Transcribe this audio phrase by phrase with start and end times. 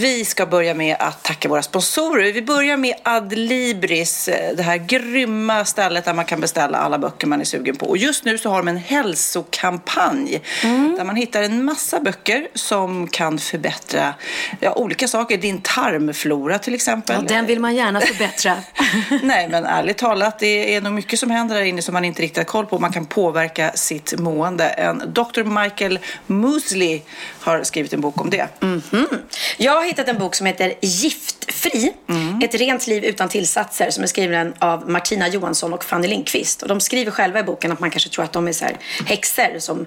[0.00, 2.32] Vi ska börja med att tacka våra sponsorer.
[2.32, 7.26] Vi börjar med Adlibris, eh, det här grymma stället där man kan beställa alla böcker
[7.26, 7.86] man är sugen på.
[7.86, 10.94] Och just nu så har de en hälsokampanj mm.
[10.96, 14.14] där man hittar en massa böcker som kan förbättra
[14.60, 15.38] ja, olika saker.
[15.38, 17.16] Din tarmflora till exempel.
[17.16, 18.56] Ja, den vill man gärna förbättra.
[19.22, 22.22] Nej, men ärligt talat, det är nog mycket som händer där inne som man inte
[22.22, 22.78] riktigt har koll på.
[22.78, 24.64] Man kan påverka sitt mående.
[24.64, 25.62] En Dr.
[25.62, 27.02] Michael Moosley
[27.40, 28.48] har skrivit en bok om det.
[28.60, 29.18] Mm -hmm.
[29.56, 31.92] Jag hittat en bok som heter Giftfri.
[32.08, 32.40] Mm.
[32.42, 36.62] Ett rent liv utan tillsatser som är skriven av Martina Johansson och Fanny Lindqvist.
[36.62, 38.76] Och de skriver själva i boken att man kanske tror att de är så här
[39.06, 39.86] häxor som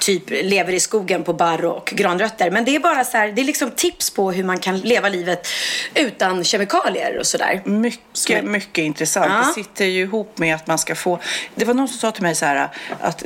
[0.00, 2.50] typ lever i skogen på barr och granrötter.
[2.50, 5.08] Men det är bara så här, det är liksom tips på hur man kan leva
[5.08, 5.48] livet
[5.94, 7.62] utan kemikalier och sådär.
[7.64, 9.32] Mycket, mycket intressant.
[9.32, 9.38] Ja.
[9.38, 11.20] Det sitter ju ihop med att man ska få...
[11.54, 12.68] Det var någon som sa till mig så här
[13.00, 13.24] att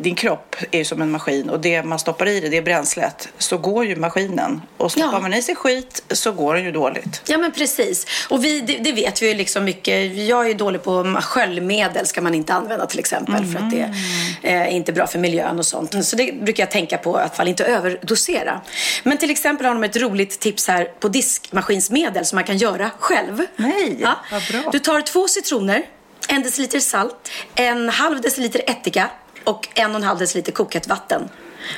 [0.00, 3.28] din kropp är som en maskin och det man stoppar i det, det är bränslet.
[3.38, 4.62] Så går ju maskinen.
[4.76, 5.20] Och stoppar ja.
[5.20, 7.22] man i sig skit så går den ju dåligt.
[7.26, 8.06] Ja men precis.
[8.28, 10.16] Och vi, det, det vet vi ju liksom mycket.
[10.16, 13.52] Jag är dålig på sköljmedel ska man inte använda till exempel mm.
[13.52, 13.94] för att det
[14.42, 16.04] är inte bra för miljön och sånt.
[16.04, 18.60] Så det brukar jag tänka på, alla fall inte överdosera.
[19.02, 22.90] Men till exempel har de ett roligt tips här på diskmaskinsmedel som man kan göra
[22.98, 23.46] själv.
[23.56, 24.16] Nej, ja.
[24.32, 24.70] vad bra.
[24.72, 25.82] Du tar två citroner,
[26.28, 29.10] en deciliter salt, en halv deciliter ättika
[29.44, 31.28] och en och en halv deciliter kokhett vatten.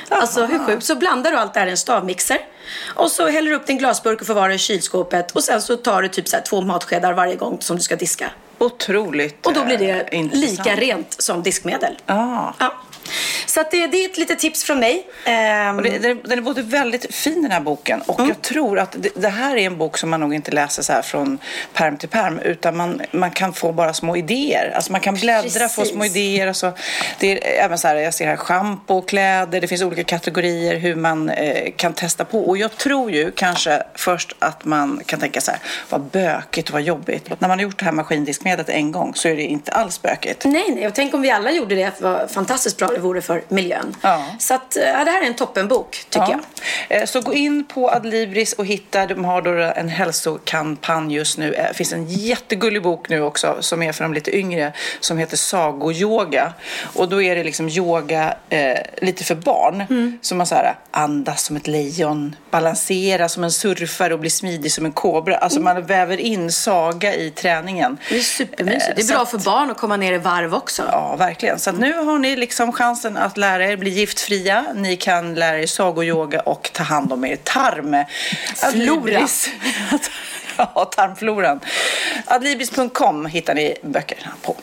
[0.09, 0.83] Alltså hur sjukt?
[0.83, 2.37] Så blandar du allt det här i en stavmixer.
[2.95, 5.31] Och så häller du upp din glasburk och förvarar i kylskåpet.
[5.31, 8.31] Och sen så tar du typ så två matskedar varje gång som du ska diska.
[8.57, 11.97] Otroligt Och då blir det eh, lika rent som diskmedel.
[12.05, 12.53] Ah.
[12.59, 12.73] Ja.
[13.45, 15.07] Så det, det, är ett litet tips från mig.
[15.69, 15.77] Um...
[15.77, 18.29] Och det, den är både väldigt fin den här boken och mm.
[18.29, 20.93] jag tror att det, det, här är en bok som man nog inte läser så
[20.93, 21.39] här från
[21.73, 24.71] perm till perm utan man, man kan få bara små idéer.
[24.75, 25.75] Alltså man kan bläddra, Precis.
[25.75, 26.47] få små idéer.
[26.47, 26.73] Alltså,
[27.19, 30.95] det är även så här, jag ser här schampo, kläder, det finns olika kategorier hur
[30.95, 32.39] man eh, kan testa på.
[32.39, 36.73] Och jag tror ju kanske först att man kan tänka så här, vad bökigt och
[36.73, 37.29] vad jobbigt.
[37.39, 40.45] När man har gjort det här maskindiskmedlet en gång så är det inte alls bökigt.
[40.45, 43.43] Nej, nej, och tänk om vi alla gjorde det, vad fantastiskt bra det vore för
[43.47, 43.95] miljön.
[44.01, 44.25] Ja.
[44.39, 46.39] Så att, ja, det här är en toppenbok tycker ja.
[46.89, 47.01] jag.
[47.01, 51.53] Eh, så gå in på Adlibris och hitta, de har då en hälsokampanj just nu.
[51.53, 55.17] Eh, det finns en jättegullig bok nu också som är för de lite yngre som
[55.17, 56.53] heter Sagoyoga.
[56.95, 59.83] Och då är det liksom yoga eh, lite för barn.
[59.89, 60.19] Mm.
[60.21, 64.71] Så man så här, andas som ett lejon, balansera som en surfare och bli smidig
[64.71, 65.37] som en kobra.
[65.37, 65.73] Alltså mm.
[65.73, 67.97] man väver in saga i träningen.
[68.09, 68.95] Det är supermysigt.
[68.95, 70.83] Det är bra att, för barn att komma ner i varv också.
[70.91, 71.59] Ja, verkligen.
[71.59, 74.65] Så nu har ni liksom chansen att lära er bli giftfria.
[74.75, 78.05] Ni kan lära er sagoyoga och ta hand om er tarm.
[78.73, 79.27] Flora.
[80.57, 81.59] ja, tarmfloran.
[82.25, 84.55] Adlibris.com hittar ni böckerna på.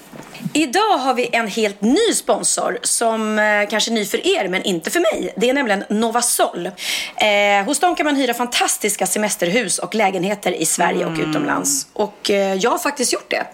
[0.52, 4.62] Idag har vi en helt ny sponsor som eh, kanske är ny för er men
[4.62, 5.34] inte för mig.
[5.36, 6.66] Det är nämligen Novasol.
[6.66, 11.12] Eh, hos dem kan man hyra fantastiska semesterhus och lägenheter i Sverige mm.
[11.14, 11.86] och utomlands.
[11.92, 13.46] Och eh, jag har faktiskt gjort det.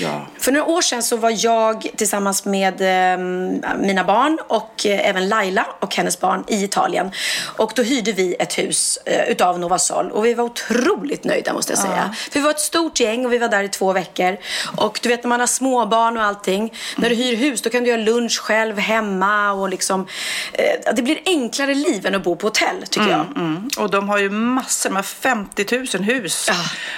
[0.00, 0.26] Ja.
[0.38, 3.18] För några år sedan så var jag tillsammans med eh,
[3.78, 7.10] mina barn och eh, även Laila och hennes barn i Italien.
[7.56, 11.72] Och då hyrde vi ett hus eh, utav Novasol och vi var otroligt nöjda måste
[11.72, 12.14] jag säga.
[12.30, 14.36] För vi var ett stort gäng och vi var där i två veckor.
[14.76, 16.62] Och du vet när man har småbarn och allting.
[16.62, 16.72] Mm.
[16.96, 20.06] När du hyr hus då kan du göra lunch själv hemma och liksom
[20.52, 23.44] eh, det blir enklare liv än att bo på hotell tycker mm, jag.
[23.44, 23.70] Mm.
[23.78, 26.54] Och de har ju massor, med 50 000 hus ja.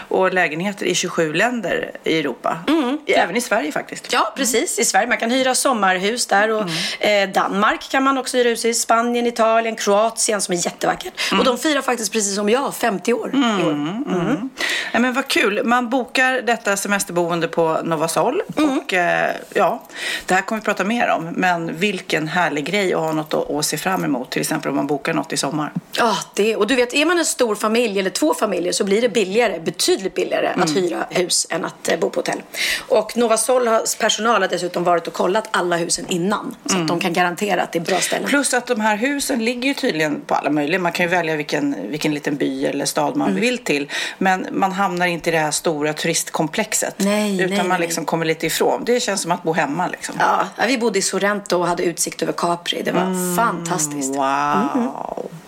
[0.08, 2.58] och lägenheter i 27 länder i Europa.
[2.68, 2.98] Mm.
[3.06, 4.12] Även i Sverige faktiskt.
[4.12, 4.78] Ja, precis.
[4.78, 5.06] I Sverige.
[5.06, 6.50] Man kan hyra sommarhus där.
[6.50, 6.62] Och,
[7.00, 7.28] mm.
[7.28, 8.74] eh, Danmark kan man också hyra hus i.
[8.74, 11.12] Spanien, Italien, Kroatien som är jättevackert.
[11.30, 11.40] Mm.
[11.40, 13.60] Och de firar faktiskt precis som jag, 50 år mm.
[13.60, 13.70] i år.
[13.70, 14.04] Mm.
[14.08, 14.50] Mm.
[14.92, 15.64] Ja, men vad kul.
[15.64, 18.42] Man bokar detta semesterboende på Novasol.
[18.56, 18.78] Mm.
[18.78, 19.23] Och eh,
[19.54, 19.82] ja,
[20.26, 21.24] det här kommer vi prata mer om.
[21.24, 24.30] Men vilken härlig grej att ha något att, att se fram emot.
[24.30, 25.72] Till exempel om man bokar något i sommar.
[25.92, 26.56] Ja, det.
[26.56, 29.60] Och du vet, är man en stor familj eller två familjer så blir det billigare,
[29.60, 32.42] betydligt billigare att hyra hus än att eh, bo på hotell.
[32.88, 36.56] Och Novasols personal har dessutom varit och kollat alla husen innan.
[36.66, 36.82] Så mm.
[36.82, 38.28] att de kan garantera att det är bra ställen.
[38.28, 40.78] Plus att de här husen ligger ju tydligen på alla möjliga.
[40.78, 43.40] Man kan ju välja vilken, vilken liten by eller stad man mm.
[43.40, 43.90] vill till.
[44.18, 46.94] Men man hamnar inte i det här stora turistkomplexet.
[46.96, 48.06] Nej, utan nej, man liksom nej.
[48.06, 48.84] kommer lite ifrån.
[48.84, 50.14] Det känns som att bo hemma liksom.
[50.18, 52.82] Ja, vi bodde i Sorrento och hade utsikt över Capri.
[52.82, 54.14] Det var mm, fantastiskt.
[54.14, 54.68] Wow.
[54.74, 54.90] Mm.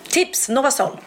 [0.08, 0.98] Tips, Novasol.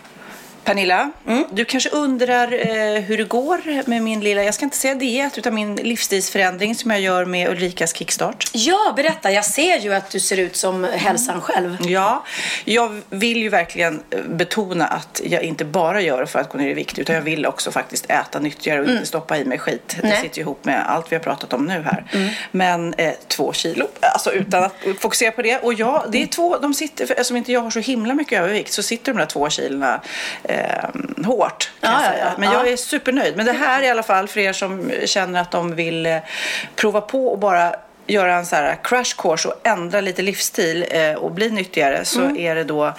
[0.69, 1.45] Pernilla, mm.
[1.51, 5.37] du kanske undrar eh, hur det går med min lilla, jag ska inte säga diet,
[5.37, 8.45] utan min livsstilsförändring som jag gör med Ulrikas kickstart.
[8.53, 9.31] Ja, berätta.
[9.31, 11.77] Jag ser ju att du ser ut som hälsan själv.
[11.81, 12.23] Ja,
[12.65, 16.57] jag vill ju verkligen eh, betona att jag inte bara gör det för att gå
[16.57, 18.97] ner i vikt, utan jag vill också faktiskt äta nyttigare och mm.
[18.97, 19.97] inte stoppa i mig skit.
[20.01, 20.21] Det Nej.
[20.21, 22.05] sitter ju ihop med allt vi har pratat om nu här.
[22.11, 22.29] Mm.
[22.51, 25.57] Men eh, två kilo, alltså utan att fokusera på det.
[25.57, 28.73] Och ja, det är två, de sitter, eftersom inte jag har så himla mycket övervikt,
[28.73, 30.01] så sitter de där två kilona
[30.43, 32.25] eh, eh, hårt kan Ja, jag ja, säga.
[32.25, 32.31] ja.
[32.37, 32.71] Men jag Ja.
[32.71, 33.37] är supernöjd.
[33.37, 36.17] Men det här i alla fall för er som känner att de vill eh,
[36.75, 37.75] prova på och bara
[38.09, 42.19] göra en så här crash course och ändra lite livsstil eh, och bli nyttigare så
[42.21, 42.37] Mm.
[42.37, 42.93] är det då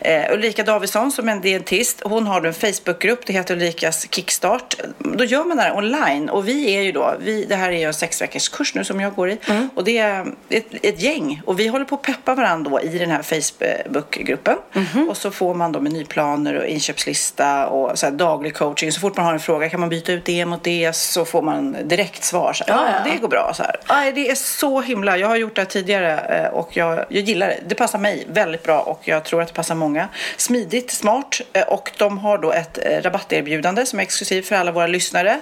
[0.00, 2.00] eh, Ulrika Davidsson som är en dietist.
[2.04, 4.74] Hon har en Facebookgrupp, det heter Ulrikas Kickstart.
[4.98, 7.78] Då gör man det här online och vi är ju då, vi, det här är
[7.78, 9.68] ju en sex veckors kurs nu som jag går i Mm.
[9.74, 12.98] och det är ett, ett gäng och vi håller på att peppa varandra då i
[12.98, 15.08] den här Facebookgruppen Mhm.
[15.08, 18.92] och så får man då menyplaner och inköpslista och så daglig coaching.
[18.92, 21.42] Så fort man har en fråga kan man byta ut det mot det så får
[21.42, 22.52] man direkt svar.
[22.52, 23.10] Så här, Ja, ja, ja.
[23.12, 23.52] det går bra.
[23.54, 23.76] Så här.
[23.86, 27.22] Aj, det är så himla, jag har gjort det här tidigare eh, och jag, jag
[27.22, 27.58] gillar det.
[27.66, 30.08] Det passar mig väldigt bra och jag tror att det passar många.
[30.36, 34.72] Smidigt, smart eh, och de har då ett eh, rabatterbjudande som är exklusivt för alla
[34.72, 35.40] våra lyssnare.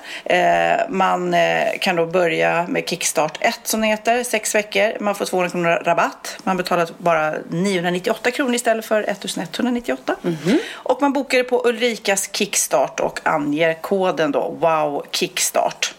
[0.88, 1.34] Man
[1.80, 4.96] kan då börja med Kickstart 1 som det heter, sex veckor.
[5.00, 6.38] Man får 200 kronor rabatt.
[6.42, 10.16] Man betalar bara 998 kronor istället för 1198.
[10.72, 15.94] Och man bokar det på Ulrikas Kickstart och anger koden då WOW Kickstart.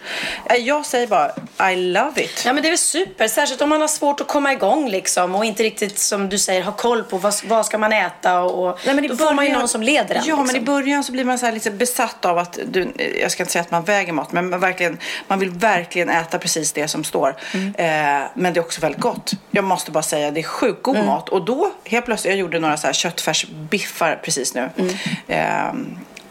[0.59, 2.43] Jag säger bara I love it.
[2.45, 5.35] Ja men det är väl super, särskilt om man har svårt att komma igång liksom
[5.35, 8.79] och inte riktigt som du säger ha koll på vad, vad ska man äta och
[8.85, 10.21] Nej, men då får man ju början- någon som leder en.
[10.25, 10.65] Ja, men i liksom.
[10.65, 12.87] början så blir man så lite besatt av att, du,
[13.21, 14.97] jag ska inte säga att man väger mat, men man, verkligen,
[15.27, 17.35] man vill verkligen äta precis det som står.
[17.53, 17.75] Mm.
[17.77, 19.31] Eh, men det är också väldigt gott.
[19.51, 21.07] Jag måste bara säga, det är sjukt god Mm.
[21.07, 21.29] mat.
[21.29, 24.69] Och då, helt plötsligt, jag gjorde några så här köttfärsbiffar precis nu.
[24.77, 24.93] Mm.
[25.27, 25.73] Eh,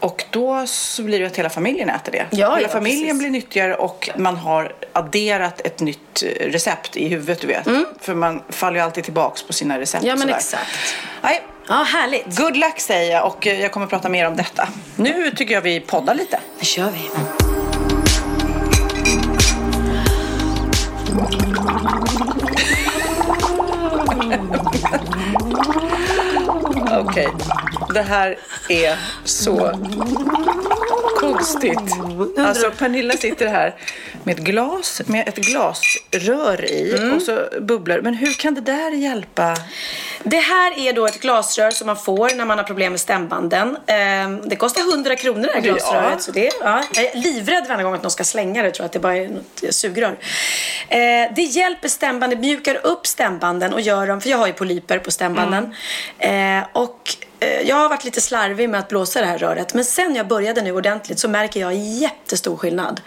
[0.03, 2.25] och då så blir det att hela familjen äter det.
[2.31, 3.19] Ja, hela ja, familjen precis.
[3.19, 7.67] blir nyttigare och man har adderat ett nytt eh, recept i huvudet, du vet.
[8.01, 10.03] För man faller ju alltid tillbaks på sina recept.
[10.03, 10.09] Mm.
[10.09, 10.35] Ja men sådär.
[10.37, 10.95] exakt.
[11.21, 12.37] Nej, Ja härligt.
[12.37, 14.67] Good luck säger jag och eh, jag kommer att prata mer om detta.
[14.95, 16.39] Nu tycker jag vi poddar lite.
[16.59, 17.09] Nu kör vi.
[27.03, 27.27] Okej.
[27.93, 28.37] Det här
[28.69, 29.71] är så
[31.19, 31.79] konstigt.
[32.37, 33.75] Alltså Pernilla sitter här
[34.23, 38.91] med ett glas med ett glasrör i och så bubblar Men hur kan det där
[38.91, 39.55] hjälpa?
[40.23, 43.77] Det här är då ett glasrör som man får när man har problem med stämbanden.
[43.87, 45.73] Ehm, Det kostar 100 kronor det här Ja.
[45.73, 46.21] glasröret.
[46.21, 48.67] Så det, ja, jag är livrädd varje gång att någon ska slänga det.
[48.67, 50.15] Jag tror att det bara är något sugrör.
[50.89, 50.99] Eh,
[51.35, 55.11] Det hjälper stämbanden, mjukar upp stämbanden och gör dem, för jag har ju polyper på
[55.11, 55.75] stämbanden.
[56.19, 57.32] Eh, Och eh,
[57.65, 59.73] jag har varit lite slarvig med att blåsa det här röret.
[59.73, 63.01] Men sen jag började nu ordentligt så märker jag jättestor skillnad.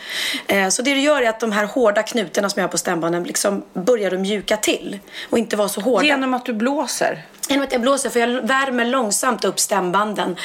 [0.46, 2.78] Eh, Så det det gör är att de här hårda knutorna som jag har på
[2.78, 4.98] stämbanden liksom börjar att mjuka till.
[5.30, 6.04] Och inte vara så hårda.
[6.04, 7.22] Genom att du blåser.
[7.48, 10.36] Genom att jag blåser, för jag värmer långsamt upp stämbanden.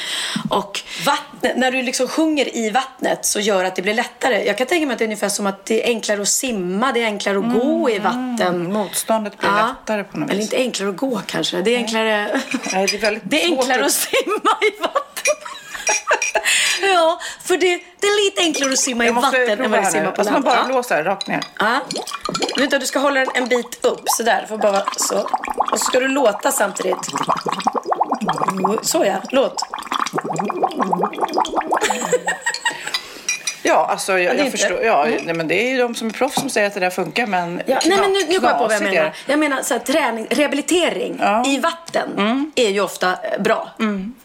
[0.50, 4.44] Och vattnet, när du liksom sjunger i vattnet så gör att det blir lättare.
[4.46, 6.92] Jag kan tänka mig att det är ungefär som att det är enklare att simma,
[6.92, 8.72] det är enklare att gå i vatten.
[8.72, 9.66] Motståndet blir Ja.
[9.80, 10.46] lättare på något Eller vis.
[10.52, 11.62] inte enklare att gå kanske.
[11.62, 12.40] Det är enklare,
[12.72, 15.36] Nej, det är väldigt det är svårt enklare att- simma i vatten.
[16.94, 19.84] ja, för det, det är lite enklare att simma i vatten än vad det att
[19.84, 19.90] nu.
[19.90, 20.44] simma på Alltså man land.
[20.44, 21.40] bara blåser rakt ner.
[21.58, 21.80] Ja.
[22.56, 24.46] Vänta, du ska hålla den en bit upp sådär.
[24.48, 25.18] Får bara så.
[25.72, 26.98] Och så ska du låta samtidigt.
[28.82, 29.56] Så ja, låt.
[33.62, 34.82] Ja, alltså jag, jag förstår.
[34.82, 36.90] Ja, nej, men det är ju de som är proffs som säger att det där
[36.90, 39.12] funkar, men Ja, nej men nu, nu kommer jag på vad jag menar.
[39.26, 41.28] Jag menar så här, träning, rehabilitering Ja.
[41.36, 41.50] Mm.
[41.50, 43.70] i vatten är ju ofta eh, bra.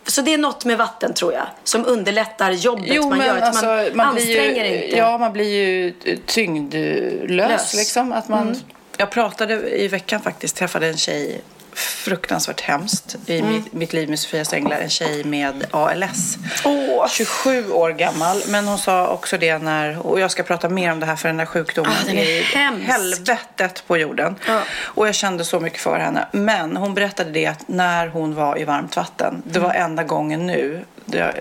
[0.07, 3.38] Så det är något med vatten tror jag som underlättar jobbet Jo, man men gör.
[3.41, 4.98] Alltså, man, man anstränger ju, inte.
[4.98, 5.94] Ja, man blir ju
[6.25, 7.29] tyngdlös.
[7.29, 7.74] Lös.
[7.74, 7.79] Mm.
[7.82, 8.56] Liksom, att man,
[8.98, 11.41] Jag pratade i veckan faktiskt, träffade en tjej
[11.77, 13.51] fruktansvärt hemskt i Mm.
[13.53, 14.77] mitt, mitt liv med Sofias änglar.
[14.79, 16.38] En tjej med ALS.
[16.65, 17.07] Åh.
[17.10, 18.41] 27 år gammal.
[18.48, 21.29] Men hon sa också det när, och jag ska prata mer om det här för
[21.29, 22.88] den här sjukdomen Ah, den är hemsk.
[22.88, 24.36] helvetet på jorden.
[24.48, 24.62] Ja.
[24.81, 26.27] Och jag kände så mycket för henne.
[26.31, 30.48] Men hon berättade det att när hon var i varmt vatten, det var enda gången
[30.48, 30.86] nu,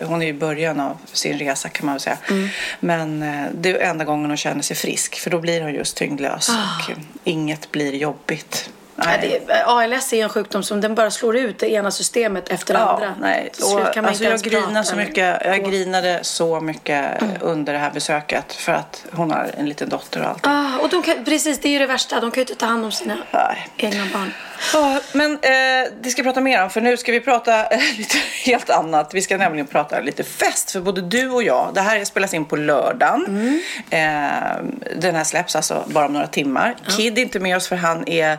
[0.02, 2.18] hon är i början av sin resa kan man väl säga.
[2.30, 2.48] Mm.
[2.80, 5.96] Men eh, det är enda gången hon känner sig frisk, för då blir hon just
[5.96, 8.70] tyngdlös och eh, inget blir jobbigt.
[8.96, 9.12] Ah.
[9.12, 12.74] Ja, det, ALS är en sjukdom som den bara slår ut det ena systemet efter
[12.74, 13.14] det andra.
[13.20, 13.52] nej.
[13.62, 15.40] Och, kan man alltså, jag prata så mycket.
[15.44, 20.20] Jag grinade så mycket under det här besöket för att hon har en liten dotter
[20.20, 20.46] och allt.
[20.46, 22.20] Ah, och de kan, precis, det är ju det värsta.
[22.20, 23.68] De kan ju inte ta hand om sina Nej.
[23.76, 24.32] egna barn.
[24.72, 27.78] Ja, men eh, det ska vi prata mer om för nu ska vi prata eh,
[27.98, 29.14] lite helt annat.
[29.14, 31.70] Vi ska nämligen prata lite fest för både du och jag.
[31.74, 33.60] Det här spelas in på lördagen.
[33.90, 33.98] Eh,
[34.96, 36.76] den här släpps alltså bara om några timmar.
[36.96, 38.38] Kid är inte med oss för han är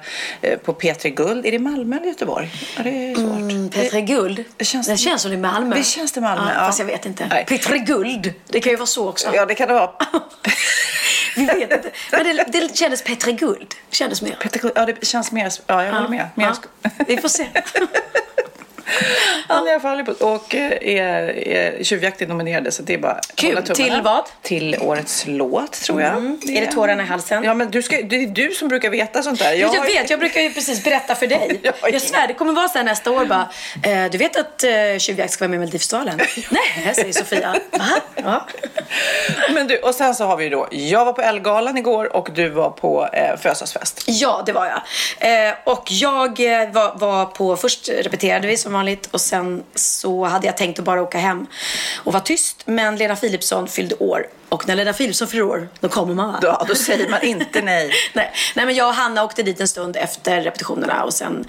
[0.55, 1.45] på P3 Guld.
[1.45, 2.49] Är det Malmö eller Göteborg?
[2.77, 3.37] Ja, det är svårt.
[3.37, 4.43] Mm, Petre Guld.
[4.57, 5.75] det känns- det känns som det är Malmö.
[5.75, 6.65] Det känns det Malmö, Ja, ja.
[6.65, 7.27] Fast jag vet inte.
[7.29, 7.45] Nej.
[7.47, 8.33] Petre Guld.
[8.47, 9.29] Det kan ju vara så också.
[9.35, 9.91] Ja, det kan det vara.
[11.35, 11.91] Vi vet inte.
[12.11, 13.75] Men det, det kändes Petre Guld.
[13.89, 14.37] Det kändes mer.
[14.51, 15.51] Guld, ja, det känns mer...
[15.67, 16.29] Ja, jag håller med.
[16.35, 16.89] Mer, Ja.
[17.07, 17.47] Vi får se.
[19.47, 22.97] Han är i alla fall på och eh, är, är Tjuvjakten nominerade så det är
[22.97, 23.63] bara Kul.
[23.63, 24.23] Till vad?
[24.41, 26.11] Till årets låt tror jag.
[26.11, 26.39] Mm.
[26.47, 27.43] Är det tårarna i halsen?
[27.43, 29.53] Ja men du ska, det är du som brukar veta sånt där.
[29.53, 31.59] Jag, jag vet, jag brukar ju precis berätta för dig.
[31.81, 33.49] Ja, jag svär, det kommer vara så här nästa år bara.
[33.83, 36.19] Eh, du vet att eh, Tjuvjakt ska vara med i Melodifestivalen?
[36.49, 37.55] Nej, säger Sofia.
[37.71, 38.01] Va?
[38.15, 38.47] Ja.
[39.53, 42.29] Men du, och sen så har vi ju då, jag var på Elgalan igår och
[42.31, 44.03] du var på eh, födelsedagsfest.
[44.05, 45.47] Ja, det var jag.
[45.47, 50.25] Eh, och jag eh, var, var på, först repeterade vi som vanligt och sen så
[50.25, 51.47] hade jag tänkt att bara åka hem
[52.03, 52.63] och vara tyst.
[52.65, 54.27] Men Lena Philipsson fyllde år.
[54.49, 56.39] Och när Lena Philipsson fyller år, då kommer man va?
[56.41, 57.91] Ja, då säger man inte nej.
[58.13, 61.45] Nej, nej, men jag och Hanna åkte dit en stund efter repetitionerna och sen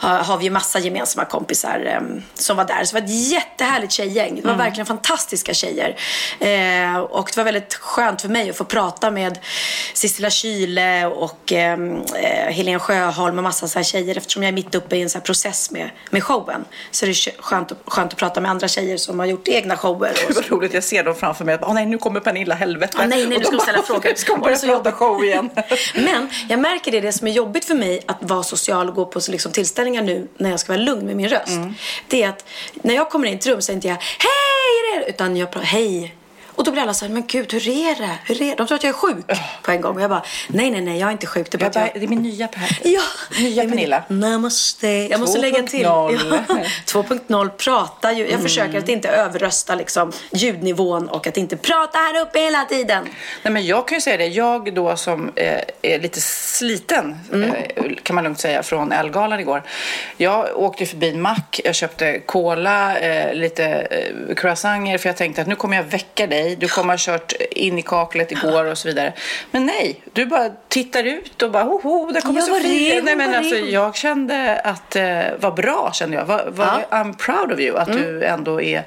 [0.00, 2.00] har, vi ju massa gemensamma kompisar eh,
[2.34, 2.84] som var där.
[2.84, 4.40] Så det var ett jättehärligt tjejgäng.
[4.42, 5.96] Det var verkligen fantastiska tjejer.
[6.40, 9.38] Eh, och det var väldigt skönt för mig att få prata med
[9.94, 11.72] Sissela Kyle och eh,
[12.14, 15.10] eh, Helene Sjöholm och massa så här tjejer eftersom jag är mitt uppe i en
[15.10, 16.64] så process med, med showen.
[16.90, 19.76] Så det är kö- skönt, skönt att prata med andra tjejer som har gjort egna
[19.76, 20.12] shower.
[20.28, 21.58] Det var roligt, jag ser dem framför mig.
[21.62, 22.96] Åh nej, nu kommer Pernilla, helvete.
[23.00, 24.14] Ah, nej, nej, de hon ställa frågor.
[24.14, 25.50] Ska börja så prata show igen?
[25.94, 29.06] Men jag märker det, det som är jobbigt för mig att vara social och gå
[29.06, 31.58] på så liksom tillställningar nu när jag ska vara lugn med min röst.
[32.08, 32.44] Det är att
[32.74, 35.04] när jag kommer in i ett rum så är inte jag hej?
[35.08, 36.14] Utan jag pratar hej.
[36.60, 38.18] Och då blir alla så här, men gud, hur är det?
[38.24, 38.54] Hur är det?
[38.54, 39.26] De tror att jag är sjuk
[39.62, 39.96] på en gång.
[39.96, 41.50] Och jag bara, nej, nej, nej, jag är inte sjuk.
[41.50, 41.84] Det är bara att jag...
[41.84, 42.78] bara, det är min nya Per.
[42.88, 43.00] Ja,
[43.38, 44.02] Nya Pernilla.
[44.08, 44.88] Namaste.
[44.88, 45.86] Jag måste lägga till.
[45.86, 46.40] 2.0.
[46.48, 46.54] Ja.
[47.02, 48.30] 2.0 pratar ju.
[48.30, 53.04] Jag försöker att inte överrösta liksom, ljudnivån och att inte prata här uppe hela tiden.
[53.42, 57.50] Nej, men jag kan ju säga det, jag då som eh, är lite sliten, Mm.
[57.50, 59.62] eh, kan man lugnt säga, från Elgalan igår.
[60.16, 65.42] Jag åkte förbi en mack, jag köpte cola, eh, lite eh, croissanter för jag tänkte
[65.42, 66.49] att nu kommer jag väcka dig.
[66.56, 69.12] Du kommer ha kört in i kaklet igår och så vidare.
[69.50, 73.02] Men nej, du bara tittar ut och bara hoho, där kommer Sofia.
[73.02, 76.24] Nej, men alltså, jag kände att, eh, vad bra kände jag.
[76.24, 76.96] Vad, vad, Ja.
[76.98, 78.82] I'm proud of you, att du ändå är,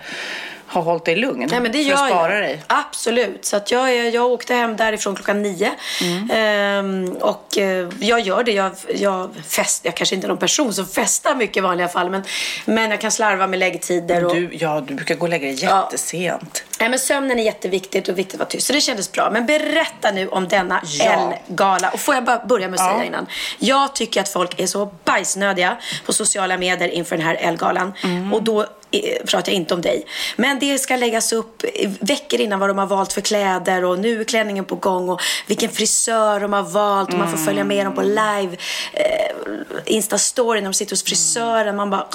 [0.74, 1.48] har hållit dig lugn.
[1.51, 2.44] Nej, men det för gör att spara jag.
[2.44, 2.63] dig.
[2.68, 3.46] Absolut.
[3.46, 5.72] Så att jag, jag åkte hem därifrån klockan nio.
[6.01, 6.30] Mm.
[6.34, 8.51] Ehm, och eh, jag gör det.
[8.51, 12.10] Jag, jag, fest, jag kanske inte är någon person som festar mycket i vanliga fall.
[12.10, 12.24] Men,
[12.65, 14.25] men jag kan slarva med läggtider.
[14.25, 15.82] Och, Du, ja, du brukar gå och lägga dig Ja.
[15.92, 16.63] jättesent.
[16.80, 18.68] Nej, men sömnen är jätteviktigt och viktigt att vara tyst.
[18.68, 19.30] Så det kändes bra.
[19.32, 21.34] Men berätta nu om denna Ja.
[21.46, 21.89] L-gala.
[21.89, 22.94] Och får jag bara börja med att Ja.
[22.94, 23.27] säga innan.
[23.60, 27.94] Jag tycker att folk är så bajsnödiga på sociala medier inför den här L-galan.
[28.03, 28.34] Mm.
[28.34, 28.65] Och då
[29.25, 30.05] pratar jag inte om dig.
[30.35, 31.63] Men det ska läggas upp
[32.00, 35.21] veckor innan vad de har valt för kläder och nu är klänningen på gång och
[35.47, 38.57] vilken frisör de har valt och man får följa med dem på live
[38.93, 39.35] eh,
[39.85, 41.75] Insta-story när de sitter hos frisören.
[41.75, 42.07] Man bara...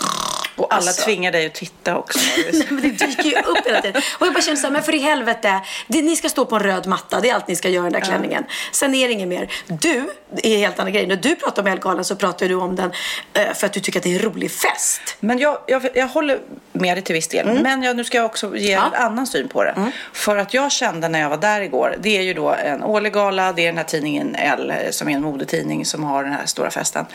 [0.58, 1.02] Och alla Alltså.
[1.04, 2.18] tvingar dig att titta också.
[2.52, 4.02] Nej, men det dyker ju upp hela tiden.
[4.18, 5.60] Och jag bara känner så här, men för i helvete.
[5.86, 7.20] Det, ni ska stå på en röd matta.
[7.20, 8.44] Det är allt ni ska göra i den där klänningen.
[8.72, 9.52] Sen är det inget mer.
[9.66, 10.10] Du,
[10.42, 11.06] är en helt annan grej.
[11.06, 12.92] När du pratar om Elgalan så pratar du om den
[13.34, 15.16] eh, för att du tycker att det är en rolig fest.
[15.20, 16.38] Men jag, jag, jag håller
[16.72, 17.62] med dig till viss del.
[17.62, 18.90] Men jag, nu ska jag också ge Mm.
[18.92, 18.96] Ja.
[18.96, 19.00] Mm.
[19.06, 19.92] en annan syn på det.
[20.12, 23.12] För att jag kände när jag var där igår, det är ju då en årlig
[23.12, 26.32] gala, det är den här tidningen L eh, som är en modetidning som har den
[26.32, 27.06] här stora festen.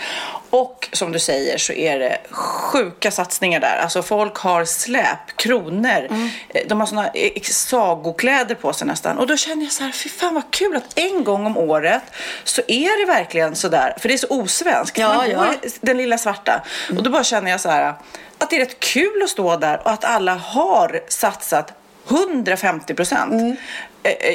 [0.50, 3.78] Och som du säger så är det sjuka satsningar där.
[3.82, 6.30] Alltså folk har släp, kronor, Mm.
[6.50, 9.18] eh, de har såna eh, sagokläder på sig nästan.
[9.18, 12.04] Och då känner jag så här, fy fan vad kul att en gång om året
[12.44, 14.98] så är det verkligen så där, för det är så osvenskt.
[14.98, 15.46] Ja, Man ja.
[15.82, 16.64] den lilla svarta.
[16.98, 17.94] Och då bara känner jag så här
[18.38, 21.74] att det är rätt kul att stå där och att alla har satsat
[22.10, 23.32] 150 procent.
[23.34, 23.56] Mm.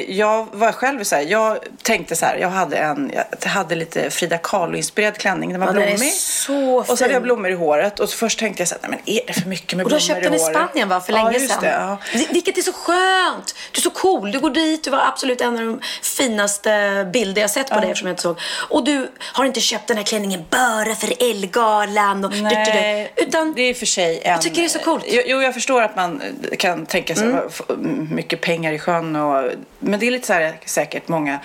[0.07, 3.11] Jag var själv så här, jag tänkte så här, jag hade en,
[3.41, 5.51] jag hade lite Frida Kahlo-inspirerad klänning.
[5.51, 6.13] Den var Ja, den är blommig.
[6.13, 7.11] så och så hade fin.
[7.13, 7.99] jag blommor i håret.
[7.99, 9.91] Och så först tänkte jag så här, nej men är det för mycket med Och
[9.91, 10.55] du blommor har i köpt den i håret?
[10.69, 11.57] Spanien va, för ja, länge sedan.
[11.61, 11.97] Det, ja.
[12.13, 13.55] Vil- Vilket är så skönt.
[13.71, 14.31] Du är så cool.
[14.31, 14.83] Du går dit.
[14.83, 18.21] Du var absolut en av de finaste bilder jag sett på dig eftersom jag inte
[18.23, 18.39] såg.
[18.69, 22.25] Och du har inte köpt den här klänningen bara för Elgalan.
[22.25, 24.31] Och Nej, Utan det är för sig en...
[24.31, 25.03] Jag tycker det är så coolt.
[25.07, 26.21] Jo, jag förstår att man
[26.57, 27.27] kan tänka sig
[27.69, 28.07] Mm.
[28.11, 29.15] mycket pengar i sjön.
[29.15, 31.39] Och, men det är lite så här, säkert många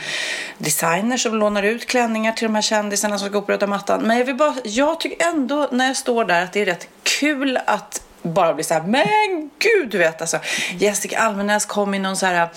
[0.59, 4.03] designers som lånar ut klänningar till de här kändisarna som ska gå på röda mattan.
[4.03, 6.89] Men jag, vill bara, jag tycker ändå när jag står där att det är rätt
[7.03, 10.39] kul att bara bli så här, men gud, du vet alltså.
[10.79, 12.49] Jessica Almenäs kom i någon så här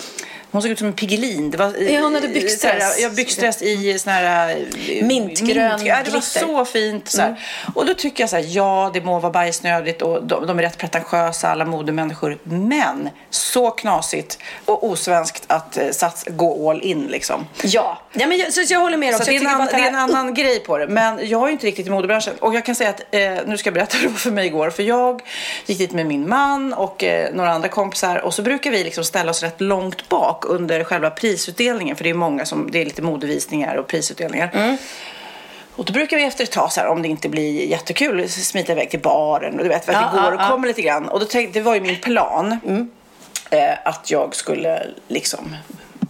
[0.50, 1.50] hon såg ut som en Piggelin.
[1.50, 2.60] Det var, Ja, hon hade byxdress.
[2.60, 4.50] så här, Ja, byxdress i sån här...
[4.50, 7.08] eh, Mintgrön Ja, det var så fint.
[7.08, 7.40] Så här.
[7.74, 10.62] Och då tycker jag så här, ja, det må vara bajsnödigt och de, de är
[10.62, 12.38] rätt pretentiösa, alla modemänniskor.
[12.44, 17.46] Men så knasigt och osvenskt att eh, sats, gå all in liksom.
[17.62, 19.30] Ja, ja men jag, så jag håller med Så också.
[19.30, 20.86] det är, en, att det är en här- annan grej på det.
[20.86, 22.34] Men jag är inte riktigt i modebranschen.
[22.40, 24.70] Och jag kan säga att, eh, nu ska jag berätta var för mig igår.
[24.70, 25.22] För jag
[25.66, 28.16] gick dit med min man och eh, några andra kompisar.
[28.18, 31.96] Och så brukar vi liksom ställa oss rätt långt bak under själva prisutdelningen.
[31.96, 34.76] För det är många som, det är lite modevisningar och prisutdelningar.
[35.76, 38.72] Och då brukar vi efter ett tag, så här, om det inte blir jättekul, smita
[38.72, 40.48] iväg till baren och du vet vad Ja, vi går ja, och ja.
[40.50, 41.08] kommer lite grann.
[41.08, 42.90] Och då tänkte, det var ju min plan Mm.
[43.50, 45.56] eh, att jag skulle liksom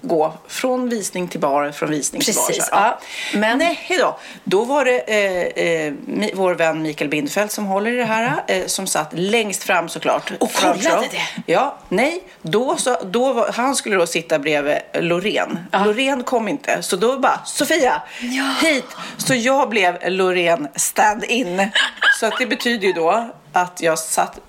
[0.02, 2.46] gå från visning till bar, från visning till bar.
[2.46, 2.86] Precis, här.
[2.86, 2.98] ja.
[3.38, 4.18] Men- Nej då.
[4.44, 5.92] Då var det eh, eh,
[6.34, 10.32] vår vän Mikael Bindfeldt som håller i det här, eh, som satt längst fram såklart.
[10.40, 11.52] Och kollade det?
[11.52, 12.22] Ja, nej.
[12.42, 15.58] Då, så, då var, han skulle då sitta bredvid Loreen.
[15.72, 18.02] Loreen kom inte, så då bara Sofia,
[18.62, 18.84] hit!
[19.16, 21.70] Så jag blev Loreen stand-in.
[22.20, 24.40] Så att det betyder ju då att jag satt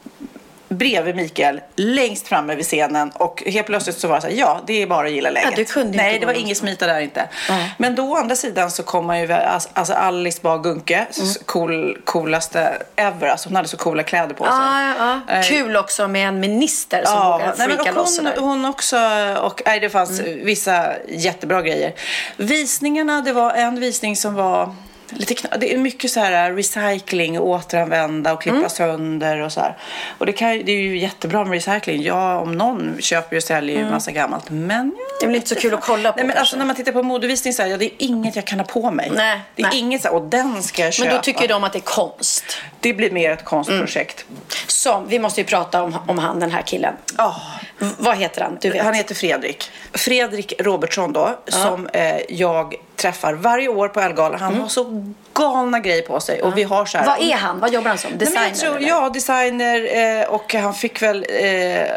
[0.69, 4.59] bredvid Mikael längst framme vid scenen och helt plötsligt så var det så här, ja
[4.67, 5.49] det är bara att gilla läget.
[5.51, 6.59] Ja, du kunde Nej, det var inget någonstans.
[6.69, 7.29] smita där inte.
[7.49, 7.73] Nej.
[7.77, 11.29] Men då å andra sidan så kom man ju, alltså, alltså Alice Bah Gunke, Mm.
[11.45, 14.53] cool, coolaste ever, alltså hon hade så coola kläder på sig.
[14.53, 15.33] Ja, ja, ja.
[15.35, 18.25] Eh, Kul också med en minister som Ja, vågar nej, men freaka och loss hon,
[18.25, 18.39] sådär.
[18.41, 18.97] hon också,
[19.41, 21.93] och nej, det fanns vissa jättebra grejer.
[22.38, 24.75] Visningarna, det var en visning som var
[25.12, 29.78] lite kna- Det är mycket så här recycling, återanvända och klippa sönder och så här.
[30.18, 32.01] Och det, kan, det är ju jättebra med recycling.
[32.04, 34.50] Jag om någon köper och säljer ju massa gammalt.
[34.50, 36.75] Men Det är väl inte så kul att kolla på Nej, men alltså, när man
[36.75, 39.12] tittar på modevisning så här, ja, det är inget jag kan ha på mig.
[39.16, 39.80] Nej, det är nej.
[39.80, 41.08] inget så här, och den ska jag köpa.
[41.10, 42.44] Men då tycker de att det är konst.
[42.80, 44.25] Det blir mer ett konstprojekt.
[44.68, 46.94] Som, vi måste ju prata om, om han, den här killen.
[47.18, 47.42] Ja.
[47.78, 48.58] V- vad heter han?
[48.62, 48.84] Du vet.
[48.84, 49.72] Han heter Fredrik.
[49.94, 54.39] Fredrik Robertsson då, som eh, jag träffar varje år på Ellegalan.
[54.39, 56.41] Han har så galna grejer på sig.
[56.41, 57.06] Och vi har så här...
[57.06, 57.60] Vad är han?
[57.60, 58.10] Vad jobbar han som?
[58.10, 58.48] Nej, Designer?
[58.48, 59.98] jag tror, ja, designer.
[60.22, 61.88] Eh, och han fick väl eh,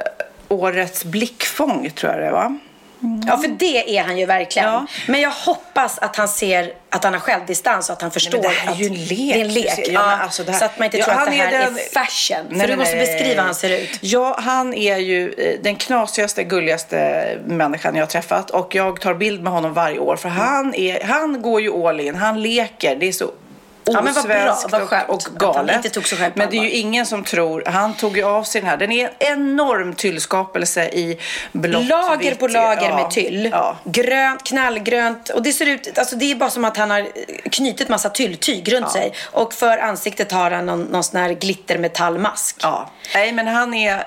[0.49, 2.59] årets blickfång, tror jag det var.
[3.27, 4.69] Ja, för det är han ju verkligen.
[4.69, 4.87] Ja.
[5.09, 8.43] Men jag hoppas att han ser att han har självdistans och att han förstår men
[8.43, 9.09] det här är att en lek.
[9.09, 9.79] det är en lek.
[9.79, 11.53] Ja, Ja, alltså det här- Så att man inte Ja, tror att det är här
[11.53, 12.47] är, den- fashion.
[12.49, 13.07] Nej, för du nej, måste nej.
[13.07, 13.99] beskriva hur han ser ut.
[14.01, 18.51] Ja, han är ju eh, den knasigaste, gulligaste människan jag har träffat.
[18.51, 20.17] Och jag tar bild med honom varje år.
[20.17, 22.15] För han, är, han går ju all in.
[22.15, 22.97] Han leker.
[22.97, 23.31] Det är så
[23.85, 25.77] Ja, men vad bra, vad skönt och, och galet.
[25.77, 27.65] inte tog sig själv Men det är ju ingen som tror...
[27.67, 28.77] Han tog ju av sig den här.
[28.77, 31.19] Den är en enorm tyllskapelse i
[31.53, 32.39] blått, Lager vitt.
[32.39, 33.49] på lager ja, med tyll.
[33.53, 33.77] Ja.
[33.85, 35.29] Grönt, knallgrönt.
[35.29, 37.09] Och det ser ut, alltså det är bara som att han har
[37.51, 39.15] knutit massa tylltyg runt sig.
[39.33, 42.57] Och för ansiktet har han någon, någon sån här glittermetallmask.
[42.63, 42.91] ja.
[43.15, 44.05] Nej, men han är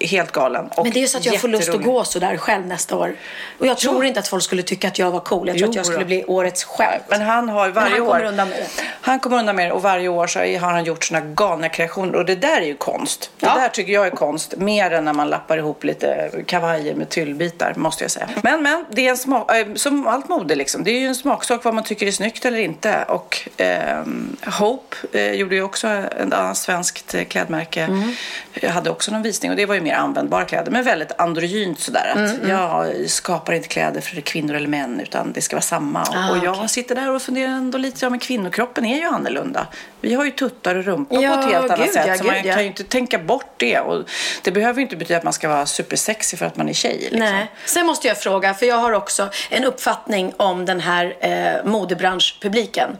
[0.00, 0.68] helt galen.
[0.76, 2.66] Och Men det är ju så att jag får lust att gå så där själv
[2.66, 3.14] nästa år.
[3.58, 5.48] Och jag tror inte att folk skulle tycka att jag var cool.
[5.48, 5.90] Jag tror Jo att jag då.
[5.90, 7.02] skulle bli årets skämt.
[7.08, 8.06] Men han har varje han år...
[8.06, 8.82] kommer undan med det.
[9.00, 12.14] Han kommer undan med det och varje år så har han gjort såna galna kreationer
[12.16, 13.30] och det där är ju konst.
[13.40, 13.54] Det Ja.
[13.54, 14.56] där tycker jag är konst.
[14.56, 18.28] Mer än när man lappar ihop lite kavajer med tyllbitar måste jag säga.
[18.42, 20.84] Men men, det är en smak, äh, som allt mode liksom.
[20.84, 23.04] Det är ju en smaksak vad man tycker är snyggt eller inte.
[23.08, 27.82] Och ehm, Hope eh, gjorde ju också ett annat svenskt eh, klädmärke.
[27.82, 28.14] Mm.
[28.54, 30.70] Jag hade också någon visning och det var ju mer användbara kläder.
[30.72, 32.10] Men väldigt androgynt sådär.
[32.12, 36.00] Att Mm, jag skapar inte kläder för kvinnor eller män utan det ska vara samma.
[36.02, 36.68] Ah, och jag okej.
[36.68, 39.66] sitter där och funderar ändå lite, ja men kvinnokroppen är ju annorlunda.
[40.00, 42.06] Vi har ju tuttar och rumpa Ja, på ett helt annat gud, sätt.
[42.08, 42.52] ja, så man gud, ja.
[42.54, 43.78] kan ju inte tänka bort det.
[43.80, 44.04] Och
[44.42, 46.98] det behöver ju inte betyda att man ska vara supersexig för att man är tjej.
[47.00, 47.18] Liksom.
[47.18, 47.50] Nej.
[47.64, 52.90] Sen måste jag fråga, för jag har också en uppfattning om den här eh, modebranschpubliken.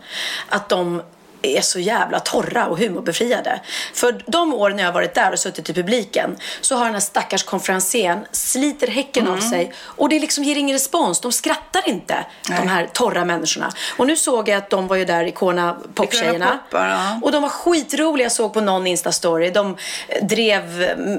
[0.49, 1.03] Att de
[1.43, 3.61] är så jävla torra och humorbefriade.
[3.95, 7.01] För de åren jag har varit där och suttit i publiken så har den här
[7.01, 9.35] stackars konferencieren sliter häcken Mm.
[9.35, 11.21] av sig och det liksom ger ingen respons.
[11.21, 12.15] De skrattar inte,
[12.47, 13.73] de här torra människorna.
[13.97, 16.47] Och nu såg jag att de var ju där, Icona Pop-tjejerna.
[16.71, 17.21] Pop, ja.
[17.23, 19.51] Och de var skitroliga, jag såg på någon Insta-story.
[19.53, 19.77] De
[20.09, 20.65] eh, drev